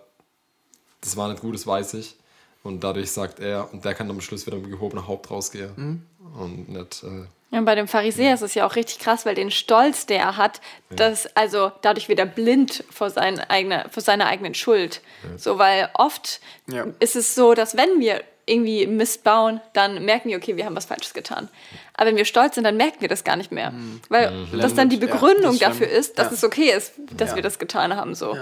[1.01, 2.15] das war nicht gut, das weiß ich.
[2.61, 6.05] Und dadurch sagt er, und der kann am Schluss wieder mit gehobener Haupt rausgehen.
[6.37, 9.33] Und nicht, äh, Ja, und bei dem Pharisäer ist es ja auch richtig krass, weil
[9.33, 14.03] den Stolz, der er hat, dass also dadurch wird er blind vor, seinen eigene, vor
[14.03, 15.01] seiner eigenen Schuld.
[15.35, 16.85] So, weil oft Ja.
[16.99, 20.75] ist es so, dass wenn wir irgendwie Mist bauen, dann merken wir, okay, wir haben
[20.75, 21.49] was Falsches getan.
[21.95, 23.73] Aber wenn wir stolz sind, dann merken wir das gar nicht mehr.
[24.09, 24.95] Weil das dann die.
[24.97, 25.61] Ja, Begründung das stimmt.
[25.71, 26.33] dafür ist, dass Ja.
[26.33, 27.35] es okay ist, dass Ja.
[27.35, 28.13] wir das getan haben.
[28.15, 28.37] So.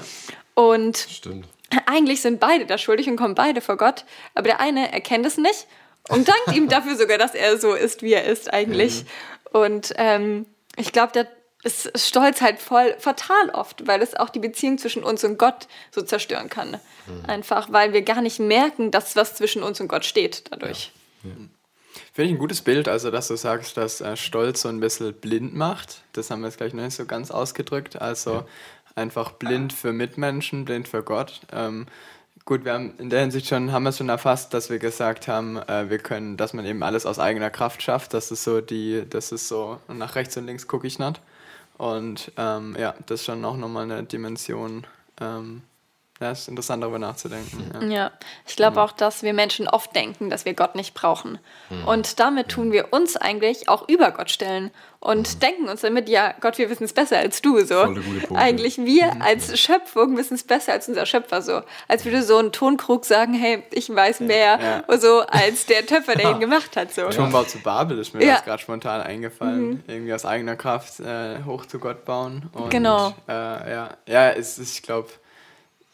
[0.53, 1.47] Und stimmt.
[1.85, 5.37] eigentlich sind beide da schuldig und kommen beide vor Gott, aber der eine erkennt es
[5.37, 5.65] nicht
[6.09, 9.05] und dankt ihm dafür sogar, dass er so ist, wie er ist eigentlich.
[9.51, 11.27] Und ähm, ich glaube, der
[11.63, 15.67] ist Stolz halt voll fatal oft, weil es auch die Beziehung zwischen uns und Gott
[15.91, 16.79] so zerstören kann.
[17.25, 20.91] Einfach, weil wir gar nicht merken, dass was zwischen uns und Gott steht dadurch.
[22.13, 25.13] Finde ich ein gutes Bild, also dass du sagst, dass äh, Stolz so ein bisschen
[25.13, 26.01] blind macht.
[26.13, 28.01] Das haben wir jetzt gleich noch nicht so ganz ausgedrückt.
[28.01, 28.45] Also
[28.95, 31.41] einfach blind für Mitmenschen, blind für Gott.
[31.51, 31.87] Ähm,
[32.47, 35.27] gut, wir haben in der Hinsicht schon, haben wir es schon erfasst, dass wir gesagt
[35.27, 38.13] haben, äh, wir können, dass man eben alles aus eigener Kraft schafft.
[38.13, 41.21] Das ist so die, das ist so, nach rechts und links gucke ich nicht.
[41.77, 44.87] Und ähm, ja, das ist schon auch nochmal eine Dimension.
[45.19, 45.61] Ähm,
[46.19, 47.71] ja, ist interessant darüber nachzudenken.
[47.81, 47.87] Ja.
[47.87, 48.11] Ja,
[48.47, 51.39] ich glaube auch, dass wir Menschen oft denken, dass wir Gott nicht brauchen.
[51.85, 56.33] Und damit tun wir uns eigentlich auch über Gott stellen und denken uns damit, ja,
[56.41, 57.63] Gott, wir wissen es besser als du.
[57.63, 57.95] So.
[58.33, 61.41] Eigentlich wir als Schöpfung wissen es besser als unser Schöpfer.
[61.43, 61.61] So.
[61.87, 66.31] Als würde so ein Tonkrug sagen, hey, ich weiß mehr, so als der Töpfer, der
[66.31, 66.93] ihn gemacht hat.
[66.93, 67.09] So.
[67.09, 68.25] Turmbau zu Babel ist mir Ja.
[68.25, 68.35] Mhm.
[68.37, 69.83] das gerade spontan eingefallen.
[69.87, 72.49] Irgendwie aus eigener Kraft äh, hoch zu Gott bauen.
[72.53, 73.13] Und, Genau.
[73.27, 75.09] Äh, ja, ja es ist, ich glaube,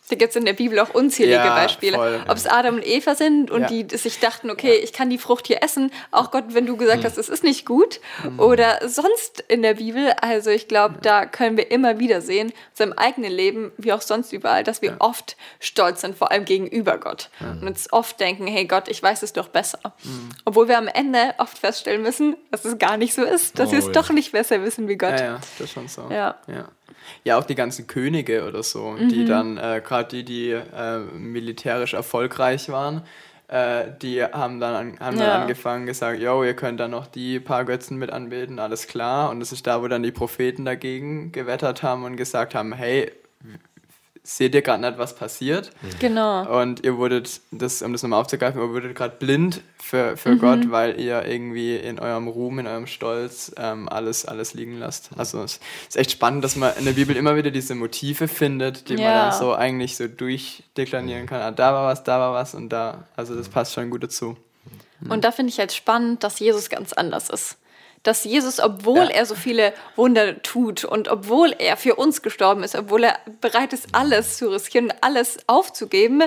[0.10, 1.96] Da gibt es in der Bibel auch unzählige Ja, Beispiele.
[1.96, 2.22] voll.
[2.28, 3.68] Ob es Adam und Eva sind und Ja.
[3.68, 7.06] die sich dachten, okay, ich kann die Frucht hier essen, auch Gott, wenn du gesagt
[7.06, 8.02] hast, es ist nicht gut.
[8.38, 10.12] Oder sonst in der Bibel.
[10.22, 14.02] Also ich glaube, da können wir immer wieder sehen, in seinem eigenen Leben, wie auch
[14.02, 17.30] sonst überall, dass wir oft stolz sind, vor allem gegenüber Gott.
[17.40, 19.80] Und uns oft denken, hey Gott, ich weiß es doch besser.
[20.04, 20.30] Mhm.
[20.44, 23.80] Obwohl wir am Ende oft feststellen müssen, dass es gar nicht so ist, dass wir
[23.80, 23.94] es Oh, ja.
[23.94, 25.12] doch nicht besser wissen wie Gott.
[25.20, 26.10] ja, ja, das ist schon so.
[26.12, 26.36] Ja.
[27.24, 27.38] Ja.
[27.38, 29.10] Auch die ganzen Könige oder so, Mhm.
[29.10, 33.04] die dann, äh, gerade die, die äh, militärisch erfolgreich waren,
[33.48, 35.42] äh, die haben dann, an, haben dann Ja.
[35.42, 39.30] angefangen gesagt, yo, ihr könnt dann noch die paar Götzen mit anbeten, alles klar.
[39.30, 43.12] Und das ist da, wo dann die Propheten dagegen gewettert haben und gesagt haben, hey,
[44.26, 45.72] seht ihr gerade nicht, was passiert?
[46.00, 46.62] Genau.
[46.62, 50.18] Und ihr wurdet, das, um das nochmal aufzugreifen, ihr wurdet gerade blind für, Mhm.
[50.18, 54.80] für Gott, weil ihr irgendwie in eurem Ruhm, in eurem Stolz ähm, alles, alles liegen
[54.80, 55.10] lasst.
[55.18, 55.60] Also es
[55.90, 59.04] ist echt spannend, dass man in der Bibel immer wieder diese Motive findet, die man
[59.04, 59.30] Ja.
[59.30, 61.42] dann so eigentlich so durchdeklarieren kann.
[61.42, 63.04] Ah, da war was, da war was und da.
[63.16, 64.38] Also das passt schon gut dazu.
[65.10, 67.58] Und da finde ich halt spannend, dass Jesus ganz anders ist.
[68.04, 69.10] Dass Jesus, obwohl Ja.
[69.10, 73.72] er so viele Wunder tut und obwohl er für uns gestorben ist, obwohl er bereit
[73.74, 76.24] ist, alles zu riskieren, alles aufzugeben,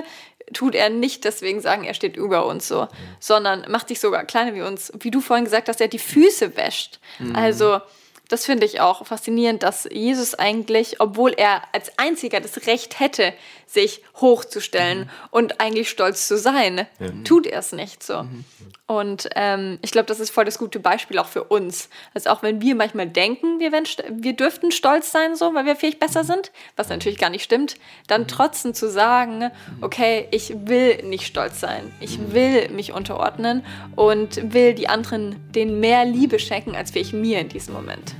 [0.53, 2.87] tut er nicht deswegen sagen, er steht über uns so,
[3.19, 4.91] sondern macht sich sogar kleiner wie uns.
[4.99, 6.99] Wie du vorhin gesagt hast, er die Füße wäscht.
[7.33, 7.81] Also
[8.29, 13.33] das finde ich auch faszinierend, dass Jesus eigentlich, obwohl er als einziger das Recht hätte,
[13.65, 15.09] sich hochzustellen mhm.
[15.31, 17.07] und eigentlich stolz zu sein, ja.
[17.23, 18.23] tut er es nicht so.
[18.23, 18.45] Mhm.
[18.87, 21.89] Und ähm, ich glaube, das ist voll das gute Beispiel auch für uns.
[22.13, 25.99] Also auch wenn wir manchmal denken, wir, wir dürften stolz sein, so, weil wir vielleicht
[25.99, 26.27] besser mhm.
[26.27, 27.75] sind, was natürlich gar nicht stimmt,
[28.07, 28.27] dann mhm.
[28.27, 32.33] trotzdem zu sagen, okay, ich will nicht stolz sein, ich mhm.
[32.33, 33.65] will mich unterordnen
[33.97, 38.15] und will die anderen denen mehr Liebe schenken, als vielleicht mir in diesem Moment.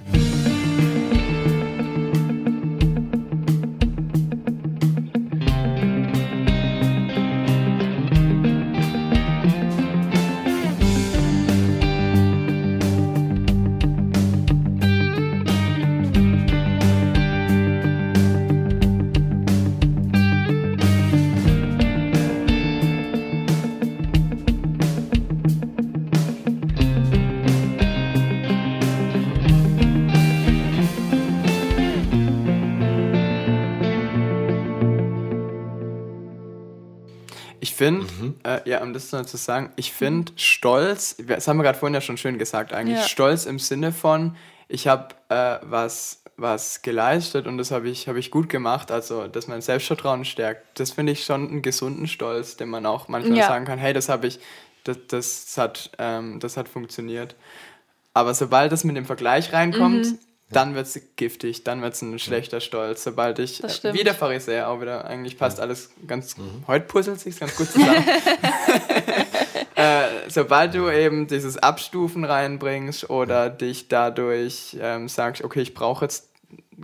[38.68, 40.38] Ja, um das noch zu sagen, ich finde mhm.
[40.38, 43.08] Stolz, das haben wir gerade vorhin ja schon schön gesagt, eigentlich ja.
[43.08, 44.36] Stolz im Sinne von,
[44.68, 49.28] ich habe äh, was, was geleistet und das habe ich, hab ich gut gemacht, also
[49.28, 50.80] dass mein Selbstvertrauen stärkt.
[50.80, 53.48] Das finde ich schon einen gesunden Stolz, den man auch manchmal ja.
[53.48, 54.40] sagen kann, hey, das habe ich,
[54.84, 57.36] das, das, hat, ähm, das hat funktioniert.
[58.14, 62.02] Aber sobald das mit dem Vergleich reinkommt, mhm dann wird es giftig, dann wird es
[62.02, 63.04] ein schlechter Stolz.
[63.04, 66.64] Sobald ich, äh, wie der Pharisäer auch wieder, eigentlich passt alles ganz, mhm.
[66.68, 67.96] heute puzzelt sich ganz gut zusammen.
[69.76, 76.06] äh, sobald du eben dieses Abstufen reinbringst oder dich dadurch ähm, sagst, okay, ich brauche
[76.06, 76.30] jetzt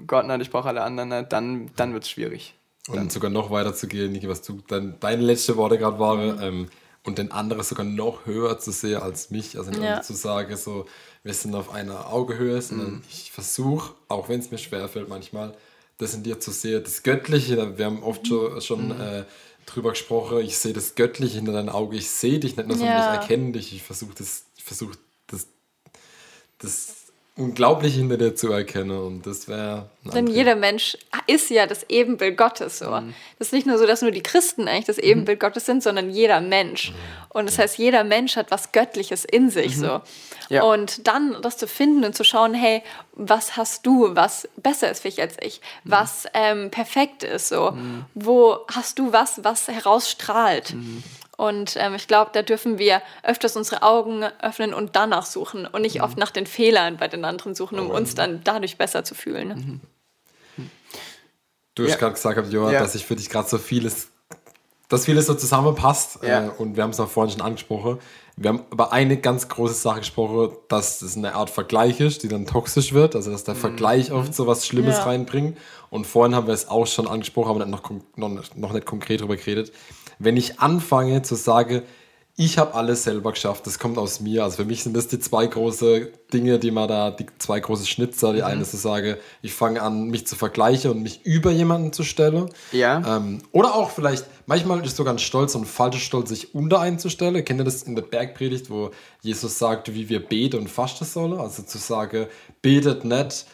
[0.08, 2.56] Gott nicht, ich brauche alle anderen nicht, dann, dann wird es schwierig.
[2.90, 3.10] Und dann.
[3.10, 6.70] sogar noch weiter zu gehen, Niki, was du, dein, deine letzte Worte gerade waren, ähm,
[7.06, 10.02] und den anderen sogar noch höher zu sehen als mich, also ja.
[10.02, 10.86] zu sagen, so,
[11.24, 13.02] wir sind auf einer Augehöhe, sondern mhm.
[13.10, 15.56] ich versuche, auch wenn es mir schwerfällt manchmal,
[15.98, 19.02] das in dir zu sehen, das Göttliche, wir haben oft schon, schon mhm.
[19.02, 19.24] äh,
[19.66, 22.98] drüber gesprochen, ich sehe das Göttliche hinter deinem Auge, ich sehe dich nicht nur, sondern
[22.98, 23.14] ja.
[23.14, 25.48] ich erkenne dich, ich versuche das, ich versuche das,
[26.60, 27.03] das
[27.36, 29.90] unglaublich hinter dir zu erkennen und das wäre.
[30.14, 32.92] Denn jeder Mensch ist ja das Ebenbild Gottes so.
[32.92, 33.16] Mhm.
[33.40, 35.46] Das ist nicht nur so, dass nur die Christen eigentlich das Ebenbild mhm.
[35.48, 36.92] Gottes sind, sondern jeder Mensch.
[36.92, 36.96] Mhm.
[37.30, 39.82] Und das heißt, jeder Mensch hat was Göttliches in sich mhm.
[39.82, 40.02] so.
[40.50, 40.64] Ja.
[40.64, 45.02] Und dann das zu finden und zu schauen, hey, was hast du, was besser ist
[45.02, 45.92] für dich als ich, mhm.
[45.92, 47.72] was ähm, perfekt ist so.
[47.72, 48.06] Mhm.
[48.14, 50.76] Wo hast du was, was herausstrahlt?
[51.38, 55.82] Und ähm, ich glaube, da dürfen wir öfters unsere Augen öffnen und danach suchen und
[55.82, 56.04] nicht mhm.
[56.04, 59.16] oft nach den Fehlern bei den anderen suchen, um oh, uns dann dadurch besser zu
[59.16, 59.82] fühlen.
[60.58, 60.68] Mhm.
[61.76, 61.98] Du hast ja.
[61.98, 62.80] gerade gesagt, Johann, ja.
[62.80, 64.10] dass ich für dich gerade so vieles,
[64.90, 66.20] dass vieles so zusammenpasst.
[66.22, 66.46] Ja.
[66.46, 67.98] Äh, und wir haben es auch vorhin schon angesprochen.
[68.36, 72.28] Wir haben über eine ganz große Sache gesprochen, dass es eine Art Vergleich ist, die
[72.28, 73.16] dann toxisch wird.
[73.16, 73.60] Also dass der mhm.
[73.60, 75.06] Vergleich oft so was Schlimmes ja.
[75.06, 75.58] reinbringt.
[75.90, 79.36] Und vorhin haben wir es auch schon angesprochen, aber noch, noch, noch nicht konkret darüber
[79.36, 79.72] geredet
[80.20, 81.84] wenn ich anfange zu sagen,
[82.36, 84.44] ich habe alles selber geschafft, das kommt aus mir.
[84.44, 87.86] Also für mich sind das die zwei große Dinge, die man da, die zwei große
[87.86, 88.34] Schnitzer.
[88.34, 88.46] Die mhm.
[88.46, 92.02] eine ist zu sagen, ich fange an, mich zu vergleichen und mich über jemanden zu
[92.02, 92.50] stellen.
[92.72, 93.18] Ja.
[93.18, 96.80] Ähm, oder auch vielleicht, manchmal ist sogar ein Stolz und ein falscher Stolz, sich unter
[96.80, 97.46] einen zu stellen.
[97.46, 98.90] Kennt ihr das in der Bergpredigt, wo
[99.22, 101.40] Jesus sagt, wie wir beten und fasten sollen?
[101.40, 102.26] Also zu sagen,
[102.64, 103.46] betet nicht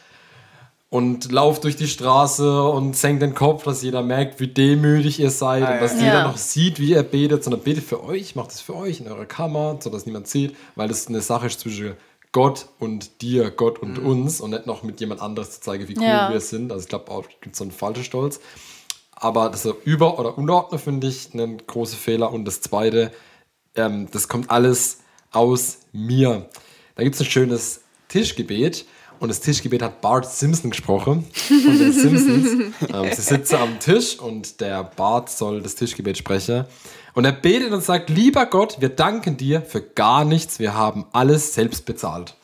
[0.90, 5.30] und lauft durch die Straße und senkt den Kopf, dass jeder merkt, wie demütig ihr
[5.30, 6.06] seid ah, und dass ja.
[6.06, 9.08] jeder noch sieht, wie ihr betet, sondern betet für euch, macht es für euch in
[9.08, 11.94] eurer Kammer, sodass niemand sieht, weil das eine Sache ist zwischen
[12.32, 14.08] Gott und dir, Gott und mhm.
[14.08, 16.32] uns und nicht noch mit jemand anderes zu zeigen, wie cool ja.
[16.32, 16.72] wir sind.
[16.72, 18.40] Also ich glaube auch gibt so einen falschen Stolz.
[19.12, 22.32] Aber das Über- oder Unterordnen finde ich einen großen Fehler.
[22.32, 23.12] Und das Zweite,
[23.76, 25.00] ähm, das kommt alles
[25.32, 26.48] aus mir.
[26.96, 28.86] Da gibt es ein schönes Tischgebet
[29.20, 32.74] und das Tischgebet hat Bart Simpson gesprochen von den Simpsons.
[32.94, 36.66] ähm, sie sitzen am Tisch und der Bart soll das Tischgebet sprechen.
[37.14, 41.06] Und er betet und sagt, lieber Gott, wir danken dir für gar nichts, wir haben
[41.12, 42.36] alles selbst bezahlt.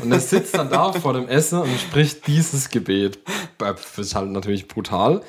[0.00, 3.18] Und er sitzt dann da vor dem Essen und spricht dieses Gebet.
[3.58, 5.22] Das ist halt natürlich brutal.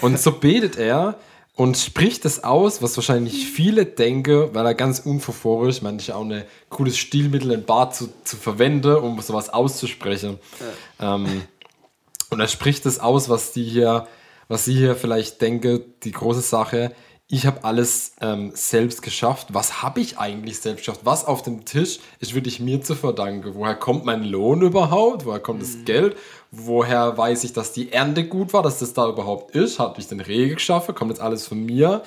[0.00, 1.16] Und so betet er
[1.54, 6.44] und spricht es aus, was wahrscheinlich viele denken, weil er ganz unverforisch, manche auch ein
[6.70, 10.38] cooles Stilmittel in Bart zu, zu verwenden, um sowas auszusprechen.
[10.98, 11.14] Ja.
[11.16, 11.42] Ähm,
[12.30, 14.06] und er spricht es aus, was die hier,
[14.48, 16.92] was sie hier vielleicht denken, die große Sache.
[17.34, 19.46] Ich habe alles ähm, selbst geschafft.
[19.54, 21.00] Was habe ich eigentlich selbst geschafft?
[21.04, 23.54] Was auf dem Tisch ist wirklich mir zu verdanken?
[23.54, 25.24] Woher kommt mein Lohn überhaupt?
[25.24, 25.62] Woher kommt mhm.
[25.62, 26.16] das Geld?
[26.50, 29.78] Woher weiß ich, dass die Ernte gut war, dass das da überhaupt ist?
[29.78, 30.94] Habe ich den Regen geschaffen?
[30.94, 32.02] Kommt jetzt alles von mir?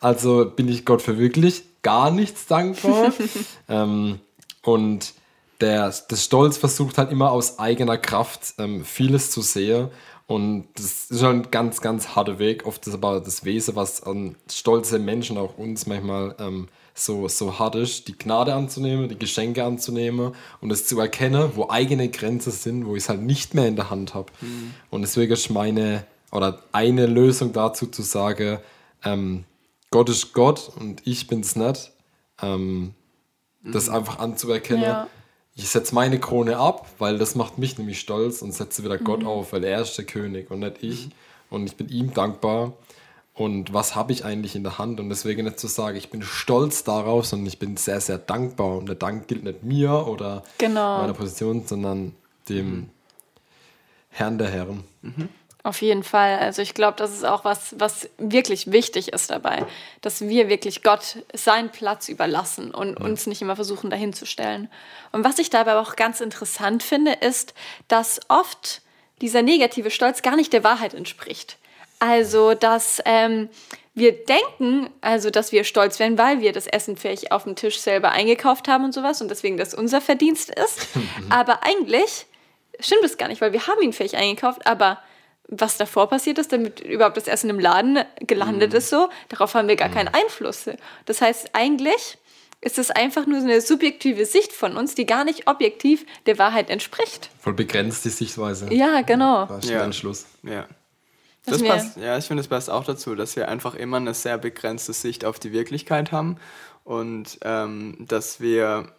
[0.00, 3.12] Also bin ich Gott für wirklich gar nichts dankbar.
[3.68, 4.18] ähm,
[4.62, 5.12] und
[5.60, 9.88] der, das Stolz versucht halt immer aus eigener Kraft ähm, vieles zu sehen.
[10.30, 12.64] Und das ist schon ein ganz, ganz harter Weg.
[12.64, 17.58] Oft ist aber das Wesen, was an stolze Menschen, auch uns manchmal ähm, so, so
[17.58, 22.52] hart ist, die Gnade anzunehmen, die Geschenke anzunehmen und es zu erkennen, wo eigene Grenzen
[22.52, 24.30] sind, wo ich es halt nicht mehr in der Hand habe.
[24.40, 24.72] Mhm.
[24.90, 28.60] Und deswegen ist meine, oder eine Lösung dazu zu sagen,
[29.02, 29.42] ähm,
[29.90, 31.90] Gott ist Gott und ich bin es nicht.
[32.40, 32.94] Ähm,
[33.62, 33.72] mhm.
[33.72, 34.84] Das einfach anzuerkennen.
[34.84, 35.08] Ja.
[35.62, 39.04] Ich setze meine Krone ab, weil das macht mich nämlich stolz und setze wieder mhm.
[39.04, 41.06] Gott auf, weil er ist der König und nicht ich.
[41.06, 41.12] Mhm.
[41.50, 42.72] Und ich bin ihm dankbar
[43.34, 46.22] und was habe ich eigentlich in der Hand und deswegen nicht zu sagen, ich bin
[46.22, 50.44] stolz darauf, sondern ich bin sehr, sehr dankbar und der Dank gilt nicht mir oder
[50.58, 50.98] genau.
[50.98, 52.14] meiner Position, sondern
[52.48, 52.90] dem mhm.
[54.10, 54.84] Herrn der Herren.
[55.02, 55.28] Mhm.
[55.62, 56.38] Auf jeden Fall.
[56.38, 59.66] Also ich glaube, das ist auch was, was wirklich wichtig ist dabei,
[60.00, 63.04] dass wir wirklich Gott seinen Platz überlassen und mhm.
[63.04, 64.70] uns nicht immer versuchen, dahin zu stellen.
[65.12, 67.52] Und was ich dabei auch ganz interessant finde, ist,
[67.88, 68.80] dass oft
[69.20, 71.58] dieser negative Stolz gar nicht der Wahrheit entspricht.
[71.98, 73.50] Also, dass ähm,
[73.94, 77.78] wir denken, also, dass wir stolz werden, weil wir das Essen vielleicht auf dem Tisch
[77.78, 80.88] selber eingekauft haben und sowas und deswegen das unser Verdienst ist.
[81.28, 82.24] aber eigentlich
[82.78, 84.98] stimmt es gar nicht, weil wir haben ihn vielleicht eingekauft, aber
[85.50, 88.78] was davor passiert ist, damit überhaupt das Essen im Laden gelandet mhm.
[88.78, 89.94] ist, so, darauf haben wir gar mhm.
[89.94, 90.70] keinen Einfluss.
[91.06, 92.18] Das heißt, eigentlich
[92.60, 96.38] ist es einfach nur so eine subjektive Sicht von uns, die gar nicht objektiv der
[96.38, 97.30] Wahrheit entspricht.
[97.40, 98.72] Voll begrenzt die Sichtweise.
[98.72, 99.46] Ja, genau.
[99.46, 99.82] Da steht ja.
[99.82, 100.26] ein Schluss.
[100.42, 100.66] Ja.
[101.46, 104.36] Das passt, ja, ich finde, es passt auch dazu, dass wir einfach immer eine sehr
[104.36, 106.36] begrenzte Sicht auf die Wirklichkeit haben
[106.84, 108.92] und ähm, dass wir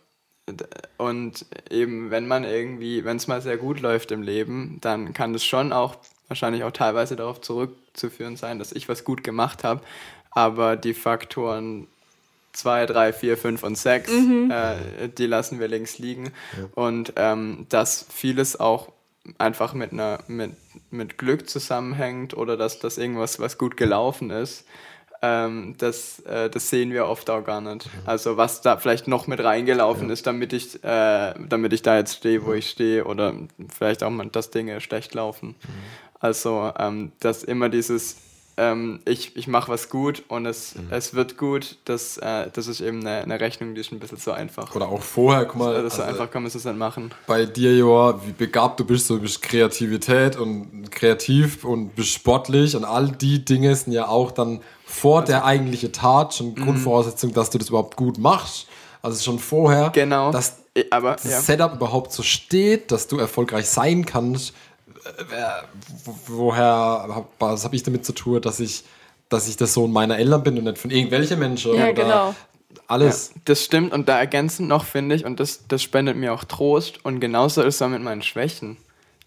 [0.98, 5.34] und eben, wenn man irgendwie, wenn es mal sehr gut läuft im Leben, dann kann
[5.34, 5.96] das schon auch
[6.32, 9.82] wahrscheinlich auch teilweise darauf zurückzuführen sein, dass ich was gut gemacht habe,
[10.32, 11.88] aber die Faktoren
[12.54, 14.52] 2, 3, 4, 5 und 6, mhm.
[14.52, 16.68] äh, die lassen wir links liegen ja.
[16.76, 18.92] und ähm, dass vieles auch
[19.38, 20.54] einfach mit einer mit,
[20.90, 24.66] mit Glück zusammenhängt oder dass das irgendwas was gut gelaufen ist
[25.24, 27.88] ähm, das, äh, das sehen wir oft auch gar nicht.
[28.06, 30.14] Also was da vielleicht noch mit reingelaufen ja.
[30.14, 33.36] ist, damit ich, äh, damit ich da jetzt stehe, wo ich stehe oder
[33.70, 35.50] vielleicht auch mal, dass Dinge schlecht laufen.
[35.50, 35.56] Mhm.
[36.22, 38.16] Also ähm, dass immer dieses
[38.58, 40.88] ähm, ich, ich mache was gut und es, mhm.
[40.92, 44.18] es wird gut, das, äh, das ist eben eine, eine, Rechnung, die ist ein bisschen
[44.18, 44.76] so einfach.
[44.76, 45.74] Oder auch vorher, guck mal.
[45.74, 47.12] Das also, so einfach kann man es nicht machen.
[47.28, 52.76] Bei dir, Joa, wie begabt du bist, so bist Kreativität und kreativ und bist sportlich
[52.76, 56.56] und all die Dinge sind ja auch dann vor also, der eigentlichen Tat schon mhm.
[56.56, 58.68] Grundvoraussetzung, dass du das überhaupt gut machst.
[59.02, 60.32] Also schon vorher, genau.
[60.32, 60.58] dass
[60.90, 61.42] aber, das ja.
[61.42, 64.54] Setup überhaupt so steht, dass du erfolgreich sein kannst,
[66.28, 68.84] woher, was habe ich damit zu tun, dass ich,
[69.30, 71.76] dass ich der Sohn meiner Eltern bin und nicht von irgendwelchen Menschen?
[71.76, 72.36] Ja, genau.
[72.88, 73.32] Alles.
[73.34, 76.44] Ja, das stimmt und da ergänzend noch finde ich, und das, das spendet mir auch
[76.44, 78.78] Trost und genauso ist es auch mit meinen Schwächen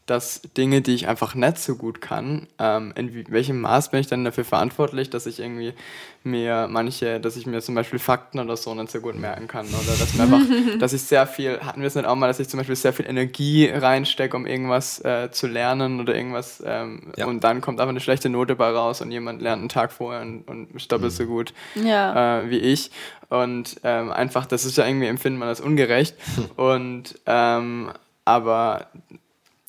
[0.07, 4.07] dass Dinge, die ich einfach nicht so gut kann, ähm, in welchem Maß bin ich
[4.07, 5.73] dann dafür verantwortlich, dass ich irgendwie
[6.25, 9.67] mir manche, dass ich mir zum Beispiel Fakten oder so nicht so gut merken kann
[9.67, 10.41] oder dass mir einfach,
[10.79, 12.93] dass ich sehr viel, hatten wir es nicht auch mal, dass ich zum Beispiel sehr
[12.93, 17.27] viel Energie reinstecke, um irgendwas äh, zu lernen oder irgendwas ähm, ja.
[17.27, 20.21] und dann kommt einfach eine schlechte Note bei raus und jemand lernt einen Tag vorher
[20.21, 21.17] und, und ist doppelt mhm.
[21.17, 22.41] so gut ja.
[22.41, 22.91] äh, wie ich
[23.31, 26.17] und ähm, einfach, das ist ja irgendwie empfindet man das ungerecht
[26.57, 27.91] und ähm,
[28.27, 28.87] aber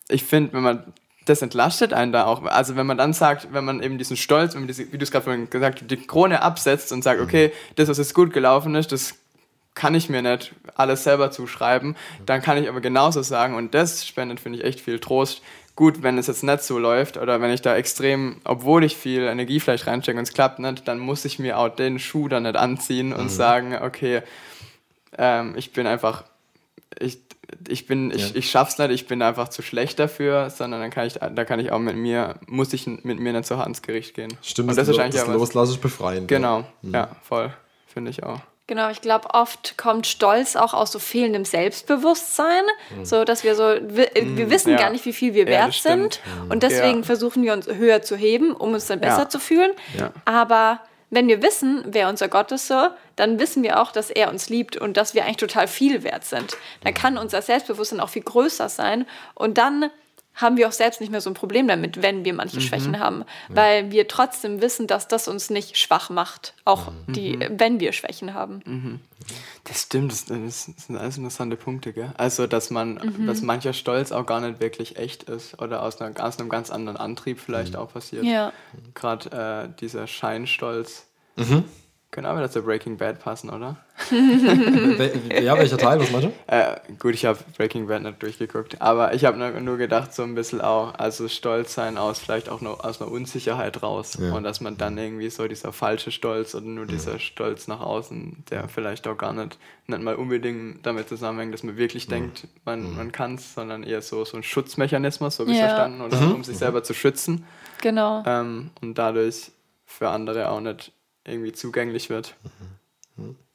[0.10, 0.94] ich finde, wenn man
[1.26, 2.44] das entlastet einen da auch.
[2.44, 5.04] Also wenn man dann sagt, wenn man eben diesen Stolz, wenn man diese, wie du
[5.04, 7.26] es gerade vorhin gesagt hast, die Krone absetzt und sagt, mhm.
[7.26, 9.16] okay, das, was jetzt gut gelaufen ist, das
[9.74, 14.08] kann ich mir nicht alles selber zuschreiben, dann kann ich aber genauso sagen, und das
[14.08, 15.42] spendet, finde ich, echt viel Trost.
[15.76, 19.24] Gut, wenn es jetzt nicht so läuft oder wenn ich da extrem, obwohl ich viel
[19.24, 22.44] Energie vielleicht reinstecke und es klappt nicht, dann muss ich mir auch den Schuh dann
[22.44, 23.30] nicht anziehen und mhm.
[23.30, 24.22] sagen, okay,
[25.18, 26.24] ähm, ich bin einfach,
[26.98, 27.18] ich,
[27.68, 28.36] ich bin, ich, ja.
[28.36, 31.60] ich schaff's nicht, ich bin einfach zu schlecht dafür, sondern dann kann ich, da kann
[31.60, 34.36] ich auch mit mir, muss ich mit mir nicht so hart ins Gericht gehen.
[34.42, 36.28] Stimmt, und das, das, ist eigentlich das Loslassen ist befreiend.
[36.28, 36.94] Genau, ja, mhm.
[36.94, 37.54] ja voll,
[37.88, 38.40] finde ich auch.
[38.68, 42.64] Genau, ich glaube, oft kommt Stolz auch aus so fehlendem Selbstbewusstsein,
[42.98, 43.06] mhm.
[43.06, 44.38] so dass wir so, wir, mhm.
[44.38, 44.78] wir wissen ja.
[44.78, 48.54] gar nicht, wie viel wir wert sind und deswegen versuchen wir uns höher zu heben,
[48.54, 49.72] um uns dann besser zu fühlen.
[50.26, 50.80] Aber
[51.16, 54.50] wenn wir wissen, wer unser Gott ist so, dann wissen wir auch, dass er uns
[54.50, 56.56] liebt und dass wir eigentlich total viel wert sind.
[56.84, 59.90] Dann kann unser Selbstbewusstsein auch viel größer sein und dann
[60.36, 62.62] haben wir auch selbst nicht mehr so ein Problem damit, wenn wir manche mhm.
[62.62, 67.14] Schwächen haben, weil wir trotzdem wissen, dass das uns nicht schwach macht, auch mhm.
[67.14, 68.62] die, wenn wir Schwächen haben.
[68.66, 69.00] Mhm.
[69.64, 72.14] Das stimmt, das, das, sind alles interessante Punkte, gell?
[72.18, 73.28] Also, dass man, mhm.
[73.28, 76.70] dass mancher Stolz auch gar nicht wirklich echt ist oder aus, einer, aus einem ganz
[76.70, 77.80] anderen Antrieb vielleicht mhm.
[77.80, 78.24] auch passiert.
[78.24, 78.52] Ja.
[78.94, 81.08] Gerade äh, dieser Scheinstolz.
[81.38, 81.64] Mhm
[82.16, 83.76] Könnte auch wieder zu Breaking Bad passen, oder?
[85.44, 86.34] Ja, welcher Teil, was meinst du?
[86.48, 90.24] Äh, gut, ich habe Breaking Bad nicht durchgeguckt, aber ich habe nur, nur gedacht, so
[90.24, 94.32] ein bisschen auch, also stolz sein aus vielleicht auch nur aus einer Unsicherheit raus Ja.
[94.34, 98.46] und dass man dann irgendwie so dieser falsche Stolz oder nur dieser Stolz nach außen,
[98.50, 99.58] der vielleicht auch gar nicht,
[99.88, 104.02] nicht mal unbedingt damit zusammenhängt, dass man wirklich denkt, man, man kann es, sondern eher
[104.02, 105.68] so, so ein Schutzmechanismus, so habe ich Ja.
[105.68, 107.44] verstanden, oder um sich selber zu schützen
[107.82, 108.24] Genau.
[108.26, 109.52] ähm, und dadurch
[109.86, 110.94] für andere auch nicht
[111.26, 112.36] irgendwie zugänglich wird.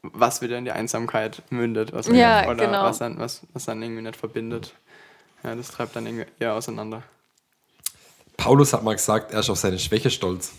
[0.02, 1.92] Was wieder in die Einsamkeit mündet.
[1.92, 2.84] Was Ja, oder genau.
[2.84, 4.74] was, dann, was, was dann irgendwie nicht verbindet.
[5.44, 7.02] Ja, das treibt dann irgendwie eher auseinander.
[8.36, 10.52] Paulus hat mal gesagt, er ist auf seine Schwäche stolz.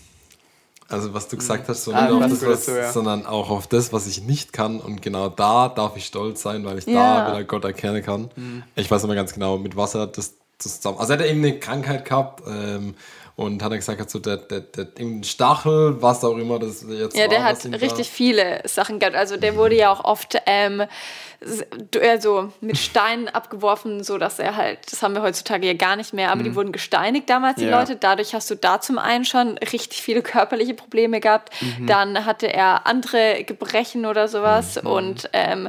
[0.88, 2.92] Also was du gesagt hast, so Ah, nicht auf das, was, dazu, ja.
[2.92, 4.78] sondern auch auf das, was ich nicht kann.
[4.80, 7.24] Und genau da darf ich stolz sein, weil ich Ja.
[7.24, 8.30] da wieder Gott erkennen kann.
[8.36, 8.62] Mhm.
[8.76, 10.98] Ich weiß nicht mehr ganz genau, mit was er das, das zusammen.
[10.98, 12.94] Also er hat eben eine Krankheit gehabt ähm,
[13.36, 16.84] und hat er gesagt, hat so der, der, der, der Stachel, was auch immer das
[16.88, 19.16] jetzt Ja, der war, hat ihm da- richtig viele Sachen gehabt.
[19.16, 20.82] Also der wurde ja auch oft ähm,
[22.00, 26.12] also mit Steinen abgeworfen, so dass er halt, das haben wir heutzutage ja gar nicht
[26.12, 27.80] mehr, aber die wurden gesteinigt damals, die Ja.
[27.80, 27.96] Leute.
[27.96, 31.52] Dadurch hast du da zum einen schon richtig viele körperliche Probleme gehabt.
[31.86, 34.76] Dann hatte er andere Gebrechen oder sowas.
[34.78, 35.68] Und ähm,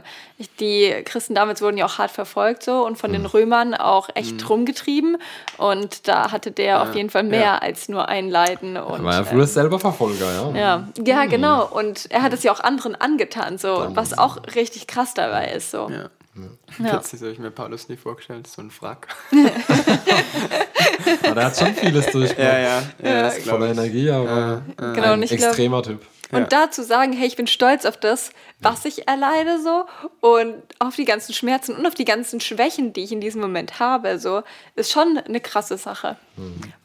[0.60, 4.48] die Christen damals wurden ja auch hart verfolgt so und von den Römern auch echt
[4.50, 5.18] rumgetrieben.
[5.58, 7.53] Und da hatte der auf jeden Fall mehr Ja.
[7.62, 8.78] Als nur ein Leiden.
[8.78, 10.60] Und, Er war ja ähm, früher selber Verfolger, ja.
[10.60, 11.66] ja, ja, genau.
[11.66, 15.72] Und er hat es ja auch anderen angetan, so, was auch richtig krass dabei ist.
[15.72, 15.90] So.
[15.90, 16.10] Ja.
[16.84, 17.00] Ja.
[17.04, 19.08] So habe ich mir Paulus nie vorgestellt, so ein Frack.
[21.24, 22.38] Aber der hat schon vieles durchgemacht.
[22.40, 22.82] ja, ja,
[23.24, 23.72] ja, Voller.
[23.72, 26.02] Energie, aber Genau, ein und ich glaub- extremer Typ.
[26.32, 26.48] Und Ja.
[26.66, 29.86] dazu sagen, hey, ich bin stolz auf das, was ich erleide, so,
[30.28, 33.80] und auf die ganzen Schmerzen und auf die ganzen Schwächen, die ich in diesem Moment
[33.80, 34.42] habe, so,
[34.76, 36.16] ist schon eine krasse Sache.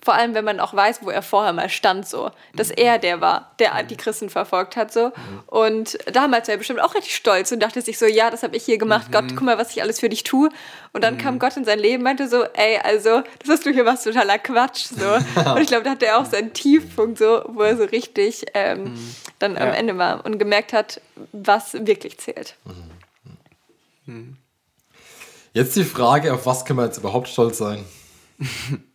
[0.09, 3.21] Vor allem, wenn man auch weiß, wo er vorher mal stand, so, dass er der
[3.21, 5.13] war, der die Christen verfolgt hat, so.
[5.45, 8.57] Und damals war er bestimmt auch richtig stolz und dachte sich so, ja, das habe
[8.57, 10.49] ich hier gemacht, Gott, guck mal, was ich alles für dich tue.
[10.95, 13.71] Und dann kam Gott in sein Leben und meinte so, ey, also, das, was du
[13.71, 15.07] hier machst, totaler Quatsch, so.
[15.53, 18.99] Und ich glaube, da hatte er auch seinen Tiefpunkt, so, wo er so richtig ähm,
[19.39, 19.75] dann am Ja.
[19.75, 21.03] Ende war und gemerkt hat,
[21.33, 22.55] was wirklich zählt.
[25.53, 27.85] Jetzt die Frage, auf was können wir jetzt überhaupt stolz sein?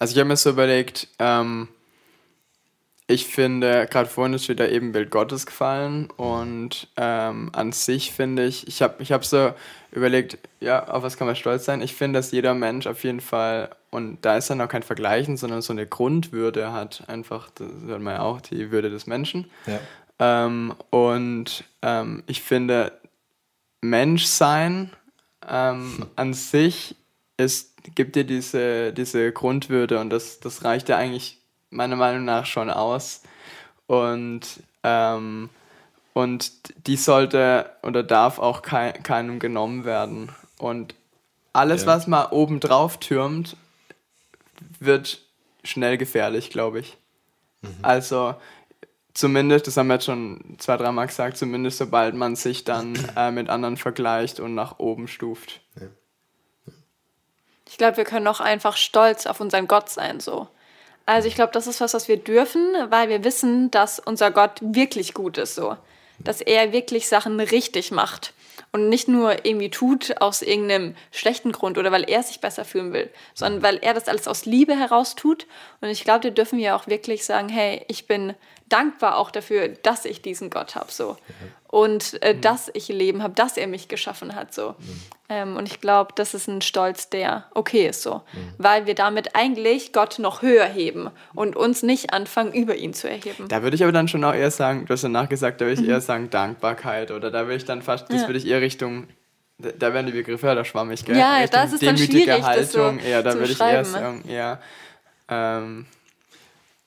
[0.00, 1.68] Also ich habe mir so überlegt, ähm,
[3.06, 8.46] ich finde, gerade vorhin ist wieder eben Bild Gottes gefallen und ähm, an sich finde
[8.46, 9.52] ich, ich habe ich hab so
[9.92, 11.82] überlegt, ja, auf was kann man stolz sein?
[11.82, 15.36] Ich finde, dass jeder Mensch auf jeden Fall, und da ist dann auch kein Vergleichen,
[15.36, 19.50] sondern so eine Grundwürde hat, einfach, das hört man ja auch, die Würde des Menschen.
[19.66, 20.46] Ja.
[20.46, 22.92] Ähm, und ähm, ich finde,
[23.82, 24.92] Menschsein
[25.46, 26.94] ähm, an sich
[27.36, 31.38] ist, gibt dir diese, diese Grundwürde und das, das reicht ja eigentlich
[31.70, 33.22] meiner Meinung nach schon aus.
[33.86, 34.42] Und,
[34.82, 35.50] ähm,
[36.12, 36.52] und
[36.86, 40.30] die sollte oder darf auch kei keinem genommen werden.
[40.58, 40.94] Und
[41.52, 41.88] alles, Ja.
[41.88, 43.56] was man oben drauf türmt,
[44.78, 45.22] wird
[45.64, 46.96] schnell gefährlich, glaube ich.
[47.82, 48.34] Also
[49.12, 53.30] zumindest, das haben wir jetzt schon zwei, dreimal gesagt, zumindest sobald man sich dann äh,
[53.30, 55.60] mit anderen vergleicht und nach oben stuft.
[57.70, 60.48] Ich glaube, wir können auch einfach stolz auf unseren Gott sein, so.
[61.06, 64.58] Also ich glaube, das ist was, was wir dürfen, weil wir wissen, dass unser Gott
[64.60, 65.76] wirklich gut ist, so.
[66.18, 68.34] Dass er wirklich Sachen richtig macht
[68.72, 72.92] und nicht nur irgendwie tut aus irgendeinem schlechten Grund oder weil er sich besser fühlen
[72.92, 75.46] will, sondern weil er das alles aus Liebe heraus tut.
[75.80, 78.34] Und ich glaube, da dürfen wir auch wirklich sagen, hey, ich bin
[78.68, 81.16] dankbar auch dafür, dass ich diesen Gott habe, so.
[81.70, 84.74] Und äh, dass ich Leben habe, dass er mich geschaffen hat, so.
[85.28, 88.22] Ähm, und ich glaube, das ist ein Stolz, der okay ist, so.
[88.58, 93.08] Weil wir damit eigentlich Gott noch höher heben und uns nicht anfangen, über ihn zu
[93.08, 93.46] erheben.
[93.46, 95.80] Da würde ich aber dann schon auch eher sagen, du hast ja nachgesagt, da würde
[95.80, 98.22] ich eher sagen Dankbarkeit oder da würde ich dann fast, das Mhm.
[98.22, 98.28] Ja.
[98.28, 99.06] würde ich eher Richtung,
[99.58, 101.16] da, werden die Begriffe ja da schwammig, gell?
[101.16, 103.60] Ja, Richtung das ist dann demütige schwierig, das so Haltung, eher, da zu würde ich
[103.60, 103.84] eher ne?
[103.84, 104.60] sagen, eher,
[105.28, 105.86] ähm,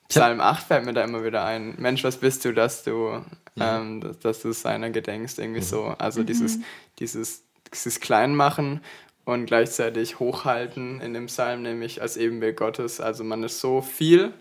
[0.10, 1.76] Psalm 8 fällt mir da immer wieder ein.
[1.78, 3.24] Mensch, was bist du, dass du,
[3.60, 5.96] ähm, dass, dass du seiner gedenkst, irgendwie so.
[5.98, 6.60] Also dieses,
[7.00, 8.82] dieses, dieses Kleinmachen
[9.26, 13.00] und gleichzeitig hochhalten in dem Psalm, nämlich als Ebenbild Gottes.
[13.00, 14.34] Also man ist so viel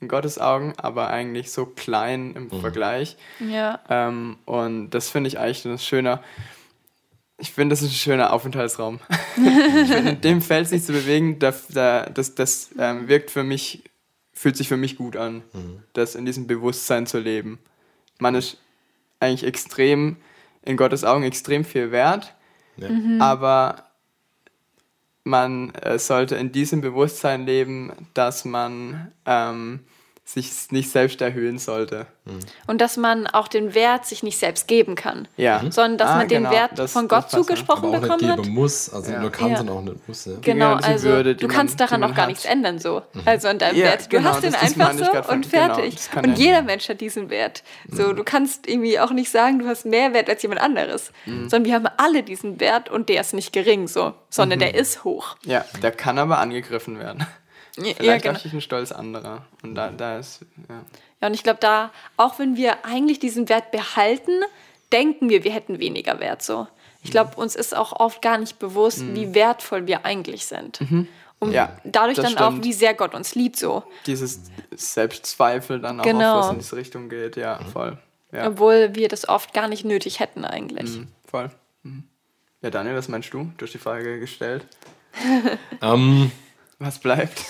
[0.00, 3.16] in Gottes Augen, aber eigentlich so klein im Vergleich.
[3.38, 3.80] Ja.
[3.88, 6.22] Ähm, und das finde ich eigentlich ein schöner.
[7.36, 9.00] Ich finde, das ist ein schöner Aufenthaltsraum.
[9.36, 13.44] ich finde, in dem Feld sich zu bewegen, da, da, das, das ähm, wirkt für
[13.44, 13.82] mich,
[14.32, 15.42] fühlt sich für mich gut an,
[15.92, 17.58] das in diesem Bewusstsein zu leben.
[18.20, 18.58] Man ist
[19.18, 20.16] eigentlich extrem,
[20.62, 22.34] in Gottes Augen extrem viel wert,
[22.76, 22.88] Ja.
[23.18, 23.84] aber
[25.24, 29.80] man äh, sollte in diesem Bewusstsein leben, dass man ähm,
[30.32, 32.06] sich nicht selbst erhöhen sollte.
[32.68, 35.26] Und dass man auch den Wert sich nicht selbst geben kann.
[35.36, 35.60] Ja.
[35.70, 38.30] Sondern dass Ah, man den genau, Wert das- von Gott zugesprochen Aber auch nicht bekommen
[38.30, 38.42] hat.
[38.44, 38.92] geben muss.
[38.92, 39.20] Also Ja.
[39.20, 39.56] nur kann, Ja.
[39.56, 40.24] sondern auch nicht muss.
[40.26, 40.32] Ja.
[40.40, 42.28] Genau, also Würde, du man- kannst daran auch gar hat.
[42.28, 43.02] nichts ändern so.
[43.24, 44.04] Also an deinem Ja, Wert.
[44.06, 46.10] Du genau, hast den einfach so von- und genau, fertig.
[46.12, 46.36] kann und er.
[46.38, 47.64] jeder Mensch hat diesen Wert.
[47.90, 51.10] So, du kannst irgendwie auch nicht sagen, du hast mehr Wert als jemand anderes.
[51.26, 55.02] Sondern wir haben alle diesen Wert und der ist nicht gering so, sondern der ist
[55.02, 55.36] hoch.
[55.44, 57.26] Ja, der kann aber angegriffen werden.
[57.76, 58.38] Ja, Vielleicht ja, auch genau.
[58.42, 59.44] durch einen Stolz anderer.
[59.62, 60.82] Und da, da ist, ja.
[61.20, 64.32] Ja, und ich glaube, da, auch wenn wir eigentlich diesen Wert behalten,
[64.92, 66.66] denken wir, wir hätten weniger Wert so.
[67.02, 70.80] Ich glaube, uns ist auch oft gar nicht bewusst, wie wertvoll wir eigentlich sind.
[71.38, 72.64] Und Ja, dadurch dann auch, stimmt.
[72.64, 73.82] wie sehr Gott uns liebt so.
[74.04, 74.40] Dieses
[74.72, 76.38] Selbstzweifel dann auch, Genau.
[76.38, 77.36] oft, was in diese Richtung geht.
[77.36, 77.96] Ja, voll.
[78.32, 80.90] Ja, Obwohl wir das oft gar nicht nötig hätten eigentlich.
[80.90, 81.50] Mhm, voll.
[81.84, 82.04] Mhm.
[82.60, 83.50] Ja, Daniel, was meinst du?
[83.56, 84.66] Du hast die Frage gestellt.
[85.82, 86.30] Ähm,
[86.80, 87.44] Was bleibt?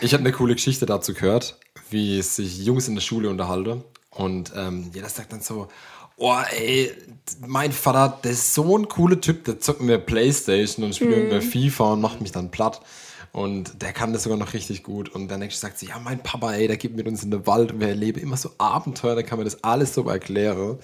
[0.00, 1.58] ich habe eine coole Geschichte dazu gehört,
[1.90, 3.82] wie sich Jungs in der Schule unterhalten.
[4.10, 5.68] Und ähm, jeder sagt dann so,
[6.16, 6.92] oh ey,
[7.46, 11.16] mein Vater, der ist so ein cooler Typ, der zockt mir Playstation und spielt Mhm.
[11.16, 12.80] irgendwer FIFA und macht mich dann platt.
[13.34, 15.08] Und der kann das sogar noch richtig gut.
[15.08, 17.44] Und der nächste sagt so, ja, mein Papa, ey, der geht mit uns in den
[17.48, 20.78] Wald und wir erleben immer so Abenteuer, der kann mir das alles so erklären.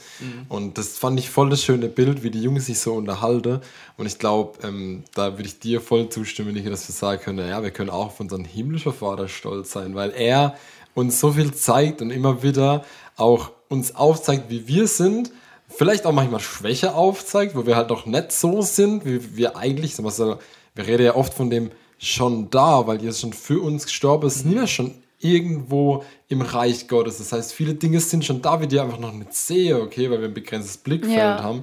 [0.48, 3.60] Und das fand ich voll das schöne Bild, wie die Jungs sich so unterhalten.
[3.96, 7.48] Und ich glaube, ähm, da würde ich dir voll zustimmen, Niki, dass wir sagen können,
[7.48, 10.56] ja, wir können auch auf unseren himmlischen Vater stolz sein, weil er
[10.94, 12.84] uns so viel zeigt und immer wieder
[13.16, 15.30] auch uns aufzeigt, wie wir sind,
[15.68, 19.94] vielleicht auch manchmal Schwäche aufzeigt, wo wir halt noch nicht so sind, wie wir eigentlich
[19.94, 20.04] sind.
[20.04, 20.38] Also,
[20.74, 21.70] wir reden ja oft von dem
[22.00, 26.88] schon da, weil Jesus schon für uns gestorben ist, nie mehr schon irgendwo im Reich
[26.88, 27.18] Gottes.
[27.18, 30.20] Das heißt, viele Dinge sind schon da, wie die einfach noch nicht sehen, okay, weil
[30.20, 31.42] wir ein begrenztes Blickfeld Ja.
[31.42, 31.62] haben.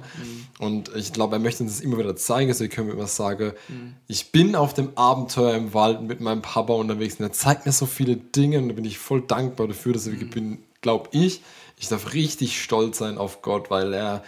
[0.60, 3.52] Und ich glaube, er möchte uns das immer wieder zeigen, so können wir immer sagen,
[4.06, 7.72] ich bin auf dem Abenteuer im Wald mit meinem Papa unterwegs und er zeigt mir
[7.72, 11.42] so viele Dinge und da bin ich voll dankbar dafür, dass ich bin, glaube ich,
[11.80, 14.22] ich darf richtig stolz sein auf Gott, weil er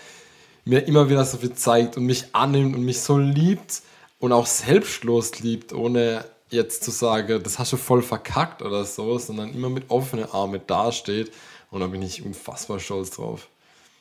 [0.65, 3.83] mir immer wieder so viel zeigt und mich annimmt und mich so liebt
[4.21, 9.19] und auch selbstlos liebt, ohne jetzt zu sagen, das hast du voll verkackt oder so,
[9.19, 11.33] sondern immer mit offenen Armen dasteht
[11.71, 13.49] und da bin ich unfassbar stolz drauf.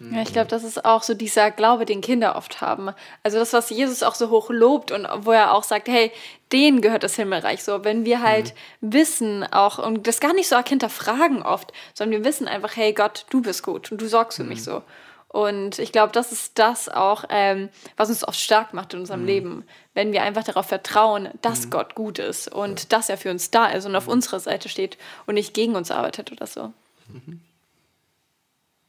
[0.02, 2.92] Ja, ich glaube, das ist auch so dieser Glaube, den Kinder oft haben.
[3.22, 6.14] Also das, was Jesus auch so hoch lobt und wo er auch sagt, hey,
[6.54, 7.84] denen gehört das Himmelreich so.
[7.84, 12.26] Wenn wir halt wissen auch und das gar nicht so arg hinterfragen oft, sondern wir
[12.26, 14.84] wissen einfach, hey Gott, du bist gut und du sorgst für mich so.
[15.30, 19.26] Und ich glaube, das ist das auch, ähm, was uns oft stark macht in unserem
[19.26, 19.64] Leben,
[19.94, 23.68] wenn wir einfach darauf vertrauen, dass Gott gut ist und dass er für uns da
[23.68, 26.74] ist und auf unserer Seite steht und nicht gegen uns arbeitet oder so.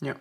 [0.00, 0.16] Ja.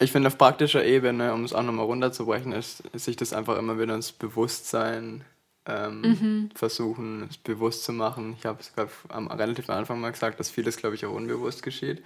[0.00, 3.56] Ich finde, auf praktischer Ebene, um es auch nochmal runterzubrechen, ist, ist sich das einfach
[3.56, 5.24] immer wieder ins Bewusstsein
[5.66, 8.36] ähm, versuchen, es bewusst zu machen.
[8.38, 11.12] Ich habe es glaub, am relativ am Anfang mal gesagt, dass vieles, glaube ich, auch
[11.12, 12.02] unbewusst geschieht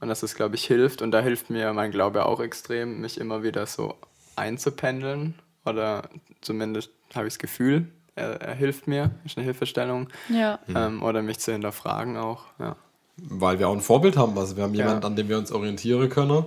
[0.00, 1.00] und dass es, glaube ich, hilft.
[1.02, 3.94] Und da hilft mir mein Glaube auch extrem, mich immer wieder so
[4.36, 5.34] einzupendeln
[5.64, 6.08] oder
[6.40, 7.86] zumindest habe ich das Gefühl,
[8.16, 10.58] er, er hilft mir, ist eine Hilfestellung Ja.
[10.74, 12.44] ähm, oder mich zu hinterfragen auch.
[12.58, 12.76] Ja.
[13.16, 14.84] Weil wir auch ein Vorbild haben, also wir haben Ja.
[14.86, 16.44] jemanden, an dem wir uns orientieren können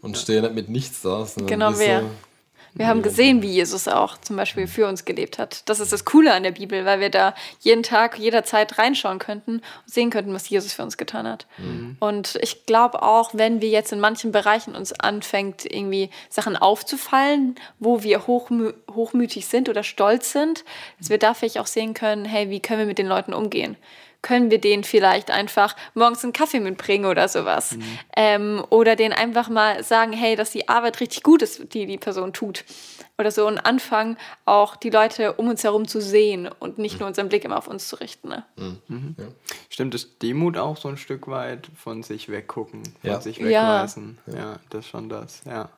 [0.00, 1.24] und stehen nicht mit nichts da.
[1.24, 2.10] sondern Genau, wir
[2.74, 5.68] Wir haben gesehen, wie Jesus auch zum Beispiel für uns gelebt hat.
[5.68, 9.56] Das ist das Coole an der Bibel, weil wir da jeden Tag, jederzeit reinschauen könnten
[9.56, 11.46] und sehen könnten, was Jesus für uns getan hat.
[12.00, 17.56] Und ich glaube auch, wenn wir jetzt in manchen Bereichen uns anfängt, irgendwie Sachen aufzufallen,
[17.78, 20.64] wo wir hochmü hochmütig sind oder stolz sind,
[20.98, 23.76] dass wir da vielleicht auch sehen können, hey, wie können wir mit den Leuten umgehen?
[24.20, 27.76] Können wir denen vielleicht einfach morgens einen Kaffee mitbringen oder sowas.
[28.16, 31.98] Ähm, oder denen einfach mal sagen, hey, dass die Arbeit richtig gut ist, die die
[31.98, 32.64] Person tut.
[33.16, 37.08] Oder so und anfangen, auch die Leute um uns herum zu sehen und nicht nur
[37.08, 38.28] unseren Blick immer auf uns zu richten.
[38.28, 38.44] Ne?
[39.68, 43.20] Stimmt, ist Demut auch so ein Stück weit von sich weggucken, von Ja.
[43.20, 43.46] sich Ja.
[43.46, 44.18] wegweisen?
[44.26, 44.58] Ja.
[44.70, 45.68] das ist schon das, ja.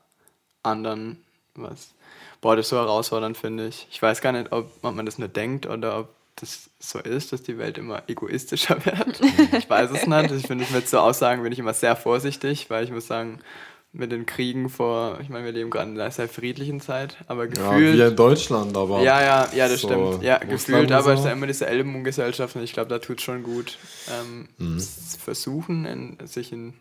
[0.63, 1.23] Anderen
[1.55, 1.93] was.
[2.41, 3.87] Boah, das ist so herausfordernd, finde ich.
[3.91, 7.33] Ich weiß gar nicht, ob, ob man das nur denkt oder ob das so ist,
[7.33, 9.21] dass die Welt immer egoistischer wird.
[9.57, 10.31] ich weiß es nicht.
[10.33, 13.41] Ich finde, mit so Aussagen bin ich immer sehr vorsichtig, weil ich muss sagen,
[13.93, 17.47] mit den Kriegen vor, ich meine, wir leben gerade in einer sehr friedlichen Zeit, aber
[17.47, 17.97] Ja, gefühlt.
[17.99, 19.03] wir in Deutschland, aber.
[19.03, 20.23] Ja, ja, ja, das so stimmt.
[20.23, 21.25] Ja, Russland gefühlt, aber es so.
[21.25, 23.79] ist ja immer diese Ellbogengesellschaft und ich glaube, da tut es schon gut,
[24.09, 24.81] ähm, Mhm.
[25.19, 26.75] versuchen, in, sich in.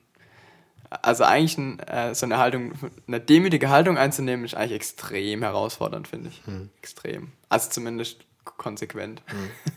[1.02, 2.74] Also eigentlich ein, äh, so eine Haltung,
[3.08, 6.42] eine demütige Haltung einzunehmen, ist eigentlich extrem herausfordernd, finde ich.
[6.48, 6.70] Mhm.
[6.80, 7.32] Extrem.
[7.48, 8.18] Also zumindest
[8.58, 9.22] konsequent.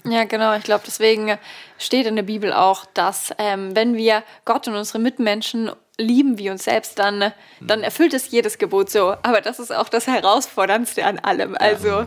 [0.05, 0.55] Ja, genau.
[0.57, 1.39] Ich glaube, deswegen
[1.79, 6.51] steht in der Bibel auch, dass ähm, wenn wir Gott und unsere Mitmenschen lieben wie
[6.51, 9.15] uns selbst, dann, dann erfüllt es jedes Gebot so.
[9.23, 11.55] Aber das ist auch das Herausforderndste an allem.
[11.59, 12.07] Also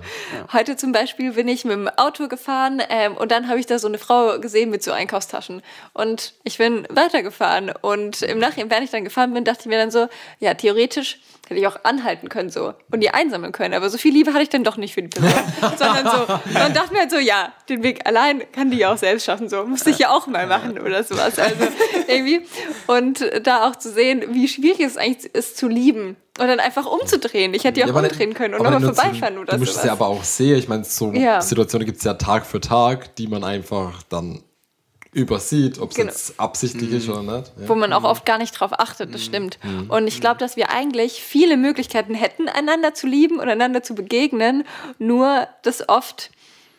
[0.54, 3.78] heute zum Beispiel bin ich mit dem Auto gefahren ähm, und dann habe ich da
[3.78, 5.62] so eine Frau gesehen mit so Einkaufstaschen.
[5.94, 7.72] Und ich bin weitergefahren.
[7.82, 10.08] Und im Nachhinein, während ich dann gefahren bin, dachte ich mir dann so,
[10.40, 13.74] ja, theoretisch hätte ich auch anhalten können so und die einsammeln können.
[13.74, 15.32] Aber so viel Liebe hatte ich dann doch nicht für die Person.
[15.78, 18.98] Sondern so, man dachte mir halt so, ja, den Weg allein kann die ja auch
[18.98, 19.48] selbst schaffen.
[19.48, 21.38] So, musste ich ja auch mal machen oder sowas.
[21.38, 21.68] Also
[22.08, 22.48] irgendwie.
[22.88, 26.16] Und da auch zu sehen, wie schwierig es eigentlich ist zu lieben.
[26.38, 27.54] Und dann einfach umzudrehen.
[27.54, 29.86] Ich hätte ja auch aber umdrehen können und nochmal vorbeifahren oder Du musst es sowas.
[29.86, 30.58] ja aber auch sehen.
[30.58, 31.40] Ich meine, so Ja.
[31.42, 34.44] Situationen gibt es ja Tag für Tag, die man einfach dann
[35.14, 36.10] übersieht, ob es Genau.
[36.12, 37.54] jetzt absichtlich ist oder nicht.
[37.58, 37.70] Ja.
[37.70, 39.58] wo man auch oft gar nicht drauf achtet, das stimmt.
[39.88, 43.96] Und ich glaube, dass wir eigentlich viele Möglichkeiten hätten, einander zu lieben und einander zu
[43.96, 44.66] begegnen,
[45.00, 46.32] nur dass oft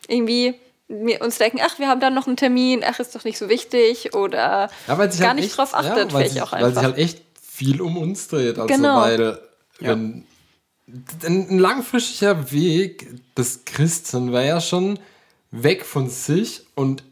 [0.08, 0.54] irgendwie
[0.88, 3.48] wir uns denken, ach, wir haben dann noch einen Termin, ach, ist doch nicht so
[3.48, 6.82] wichtig oder Ja, gar halt nicht echt, drauf achtet, ja, weil, sich, auch weil sich
[6.84, 8.58] halt echt viel um uns dreht.
[8.58, 9.00] Also, Genau.
[9.00, 9.38] weil
[9.80, 10.24] wenn
[10.88, 14.98] ein, ein langfristiger Weg des Christen wäre ja schon
[15.50, 17.02] weg von sich und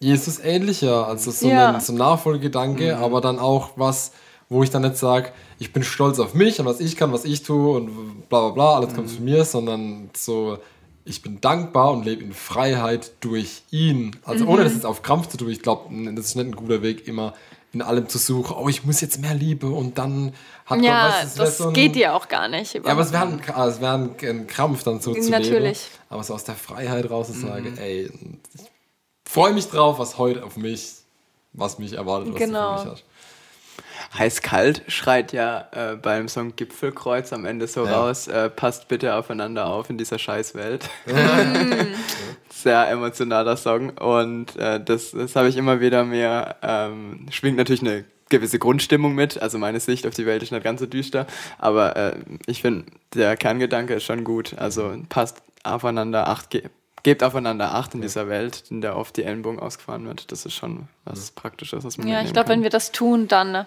[0.00, 1.06] Jesus ähnlicher.
[1.06, 1.74] Also so, Ja.
[1.74, 4.12] ein, so ein Nachfolgegedanke, aber dann auch was,
[4.48, 7.24] wo ich dann nicht sage, ich bin stolz auf mich und was ich kann, was
[7.24, 10.58] ich tue und bla bla bla, alles kommt von mir, sondern so,
[11.04, 14.14] ich bin dankbar und lebe in Freiheit durch ihn.
[14.24, 15.50] Also ohne das jetzt auf Krampf zu tun.
[15.50, 17.34] Ich glaube, das ist nicht ein guter Weg, immer
[17.72, 20.34] in allem zu suchen, oh, ich muss jetzt mehr Liebe und dann
[20.66, 22.74] hat ja, es wär das so ein- geht ja auch gar nicht.
[22.74, 25.30] ja, aber es wäre ein, es wär ein, ein Krampf dann so zu leben.
[25.30, 25.88] Natürlich.
[26.10, 28.10] Aber so aus der Freiheit raus zu sagen, ey,
[28.54, 28.60] ich
[29.24, 30.96] freue mich drauf, was heute auf mich,
[31.54, 32.72] was mich erwartet, was Genau.
[32.74, 33.04] du für mich hast.
[34.16, 37.98] Heiß-kalt schreit ja äh, beim Song Gipfelkreuz am Ende so Ja.
[38.00, 40.88] raus, äh, passt bitte aufeinander auf in dieser Scheißwelt.
[42.50, 47.80] Sehr emotionaler Song und äh, das, das habe ich immer wieder mir, ähm, schwingt natürlich
[47.82, 51.26] eine gewisse Grundstimmung mit, also meine Sicht auf die Welt ist nicht ganz so düster,
[51.58, 52.14] aber äh,
[52.46, 52.84] ich finde,
[53.14, 56.62] der Kerngedanke ist schon gut, also passt aufeinander acht, ge
[57.02, 60.54] gebt aufeinander acht in dieser Welt, in der oft die Ellenbogen ausgefahren wird, das ist
[60.54, 63.66] schon was Praktisches, was man Ja, ich glaube, wenn wir das tun, dann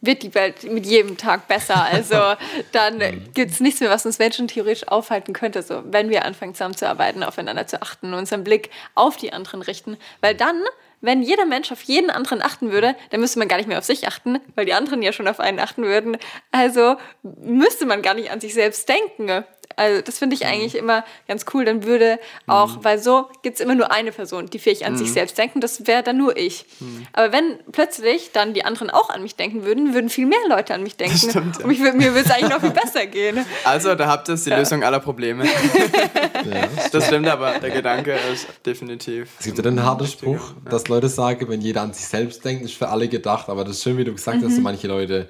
[0.00, 1.84] wird die Welt mit jedem Tag besser.
[1.84, 2.16] Also
[2.72, 3.00] dann
[3.34, 7.22] gibt es nichts mehr, was uns Menschen theoretisch aufhalten könnte, so wenn wir anfangen zusammenzuarbeiten,
[7.22, 9.96] aufeinander zu achten, unseren Blick auf die anderen richten.
[10.20, 10.62] Weil dann,
[11.00, 13.84] wenn jeder Mensch auf jeden anderen achten würde, dann müsste man gar nicht mehr auf
[13.84, 16.16] sich achten, weil die anderen ja schon auf einen achten würden.
[16.52, 19.44] Also müsste man gar nicht an sich selbst denken.
[19.76, 21.64] Also das finde ich eigentlich immer ganz cool.
[21.64, 25.12] Dann würde auch, weil so gibt es immer nur eine Person, die fähig an sich
[25.12, 25.60] selbst denken.
[25.60, 26.64] Das wäre dann nur ich.
[27.12, 30.74] Aber wenn plötzlich dann die anderen auch an mich denken würden, würden viel mehr Leute
[30.74, 31.16] an mich denken.
[31.16, 31.64] stimmt, ja.
[31.64, 33.38] Und ich, würd- mir würde es eigentlich noch viel besser gehen.
[33.64, 35.44] Also, da habt ihr es, die Lösung aller Probleme.
[36.92, 39.30] das stimmt aber, der Gedanke ist definitiv.
[39.38, 42.64] Es gibt ja den harten Spruch, dass Leute sagen, wenn jeder an sich selbst denkt,
[42.64, 43.48] ist für alle gedacht.
[43.48, 45.28] Aber das ist schön, wie du gesagt hast, so manche Leute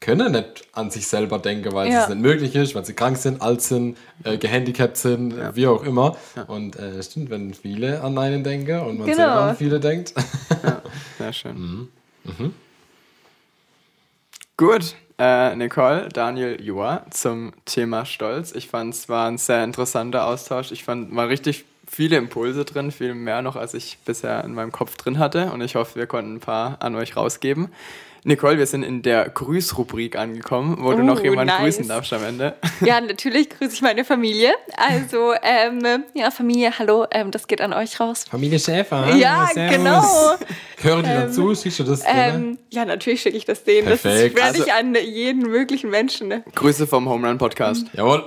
[0.00, 2.04] können nicht an sich selber denken, weil Ja.
[2.04, 5.82] es nicht möglich ist, weil sie krank sind, alt sind, äh, gehandicapt sind, wie auch
[5.82, 6.16] immer.
[6.46, 9.16] Und äh, stimmt, wenn viele an einen denken und man Genau.
[9.18, 10.14] selber an viele denkt.
[11.18, 11.88] Sehr schön.
[12.24, 12.54] Mhm.
[14.60, 18.50] Gut, äh, Nicole, Daniel, Joa zum Thema Stolz.
[18.50, 20.72] Ich fand es war ein sehr interessanter Austausch.
[20.72, 24.72] Ich fand, war richtig viele Impulse drin, viel mehr noch, als ich bisher in meinem
[24.72, 25.52] Kopf drin hatte.
[25.52, 27.68] Und ich hoffe, wir konnten ein paar an euch rausgeben.
[28.24, 31.60] Nicole, wir sind in der Grüßrubrik angekommen, wo du Oh, noch jemanden nice.
[31.76, 32.56] grüßen darfst am Ende.
[32.80, 34.50] Ja, natürlich grüße ich meine Familie.
[34.76, 38.24] Also, ähm, ja, Familie, hallo, ähm, das geht an euch raus.
[38.28, 39.14] Familie Schäfer.
[39.14, 40.02] Ja, genau.
[40.80, 41.54] Hören die dann zu?
[41.54, 42.02] Schickst du das?
[42.04, 42.16] denen?
[42.50, 43.88] Ähm, ja, natürlich schicke ich das denen.
[43.88, 44.36] Das Perfekt.
[44.36, 46.28] werde Also- ich an jeden möglichen Menschen.
[46.28, 46.44] Ne?
[46.54, 47.86] Grüße vom Home Run Podcast.
[47.94, 48.24] Jawohl.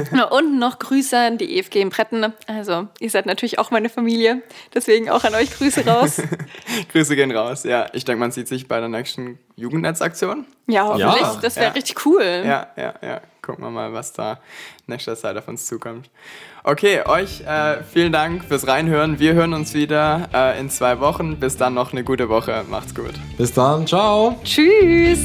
[0.30, 2.32] Und noch Grüße an die EFG in Bretten.
[2.46, 4.42] Also, ihr seid natürlich auch meine Familie.
[4.74, 6.20] Deswegen auch an euch Grüße raus.
[6.92, 7.64] Grüße gehen raus.
[7.64, 10.46] Ja, ich denke, man sieht sich bei der nächsten Jugendnetzaktion.
[10.66, 11.20] Ja, hoffentlich.
[11.20, 11.38] Ja.
[11.42, 11.72] Das wäre Ja.
[11.72, 12.42] richtig cool.
[12.44, 13.20] Ja, ja, ja.
[13.42, 14.38] Gucken wir mal, was da
[14.86, 16.08] nächster Zeit auf uns zukommt.
[16.64, 19.18] Okay, euch äh, vielen Dank fürs Reinhören.
[19.18, 21.40] Wir hören uns wieder äh, in zwei Wochen.
[21.40, 22.64] Bis dann noch eine gute Woche.
[22.70, 23.14] Macht's gut.
[23.36, 23.84] Bis dann.
[23.86, 24.38] Ciao.
[24.44, 25.20] Tschüss.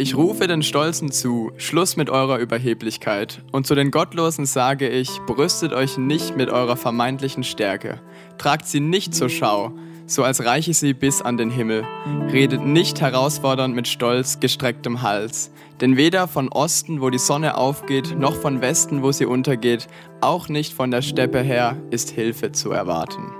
[0.00, 3.42] Ich rufe den Stolzen zu, Schluss mit eurer Überheblichkeit.
[3.50, 8.00] Und zu den Gottlosen sage ich, brüstet euch nicht mit eurer vermeintlichen Stärke.
[8.38, 9.72] Tragt sie nicht zur Schau,
[10.06, 11.84] so als reiche sie bis an den Himmel.
[12.30, 15.50] Redet nicht herausfordernd mit stolz gestrecktem Hals.
[15.80, 19.88] Denn weder von Osten, wo die Sonne aufgeht, noch von Westen, wo sie untergeht,
[20.20, 23.32] auch nicht von der Steppe her ist Hilfe zu erwarten.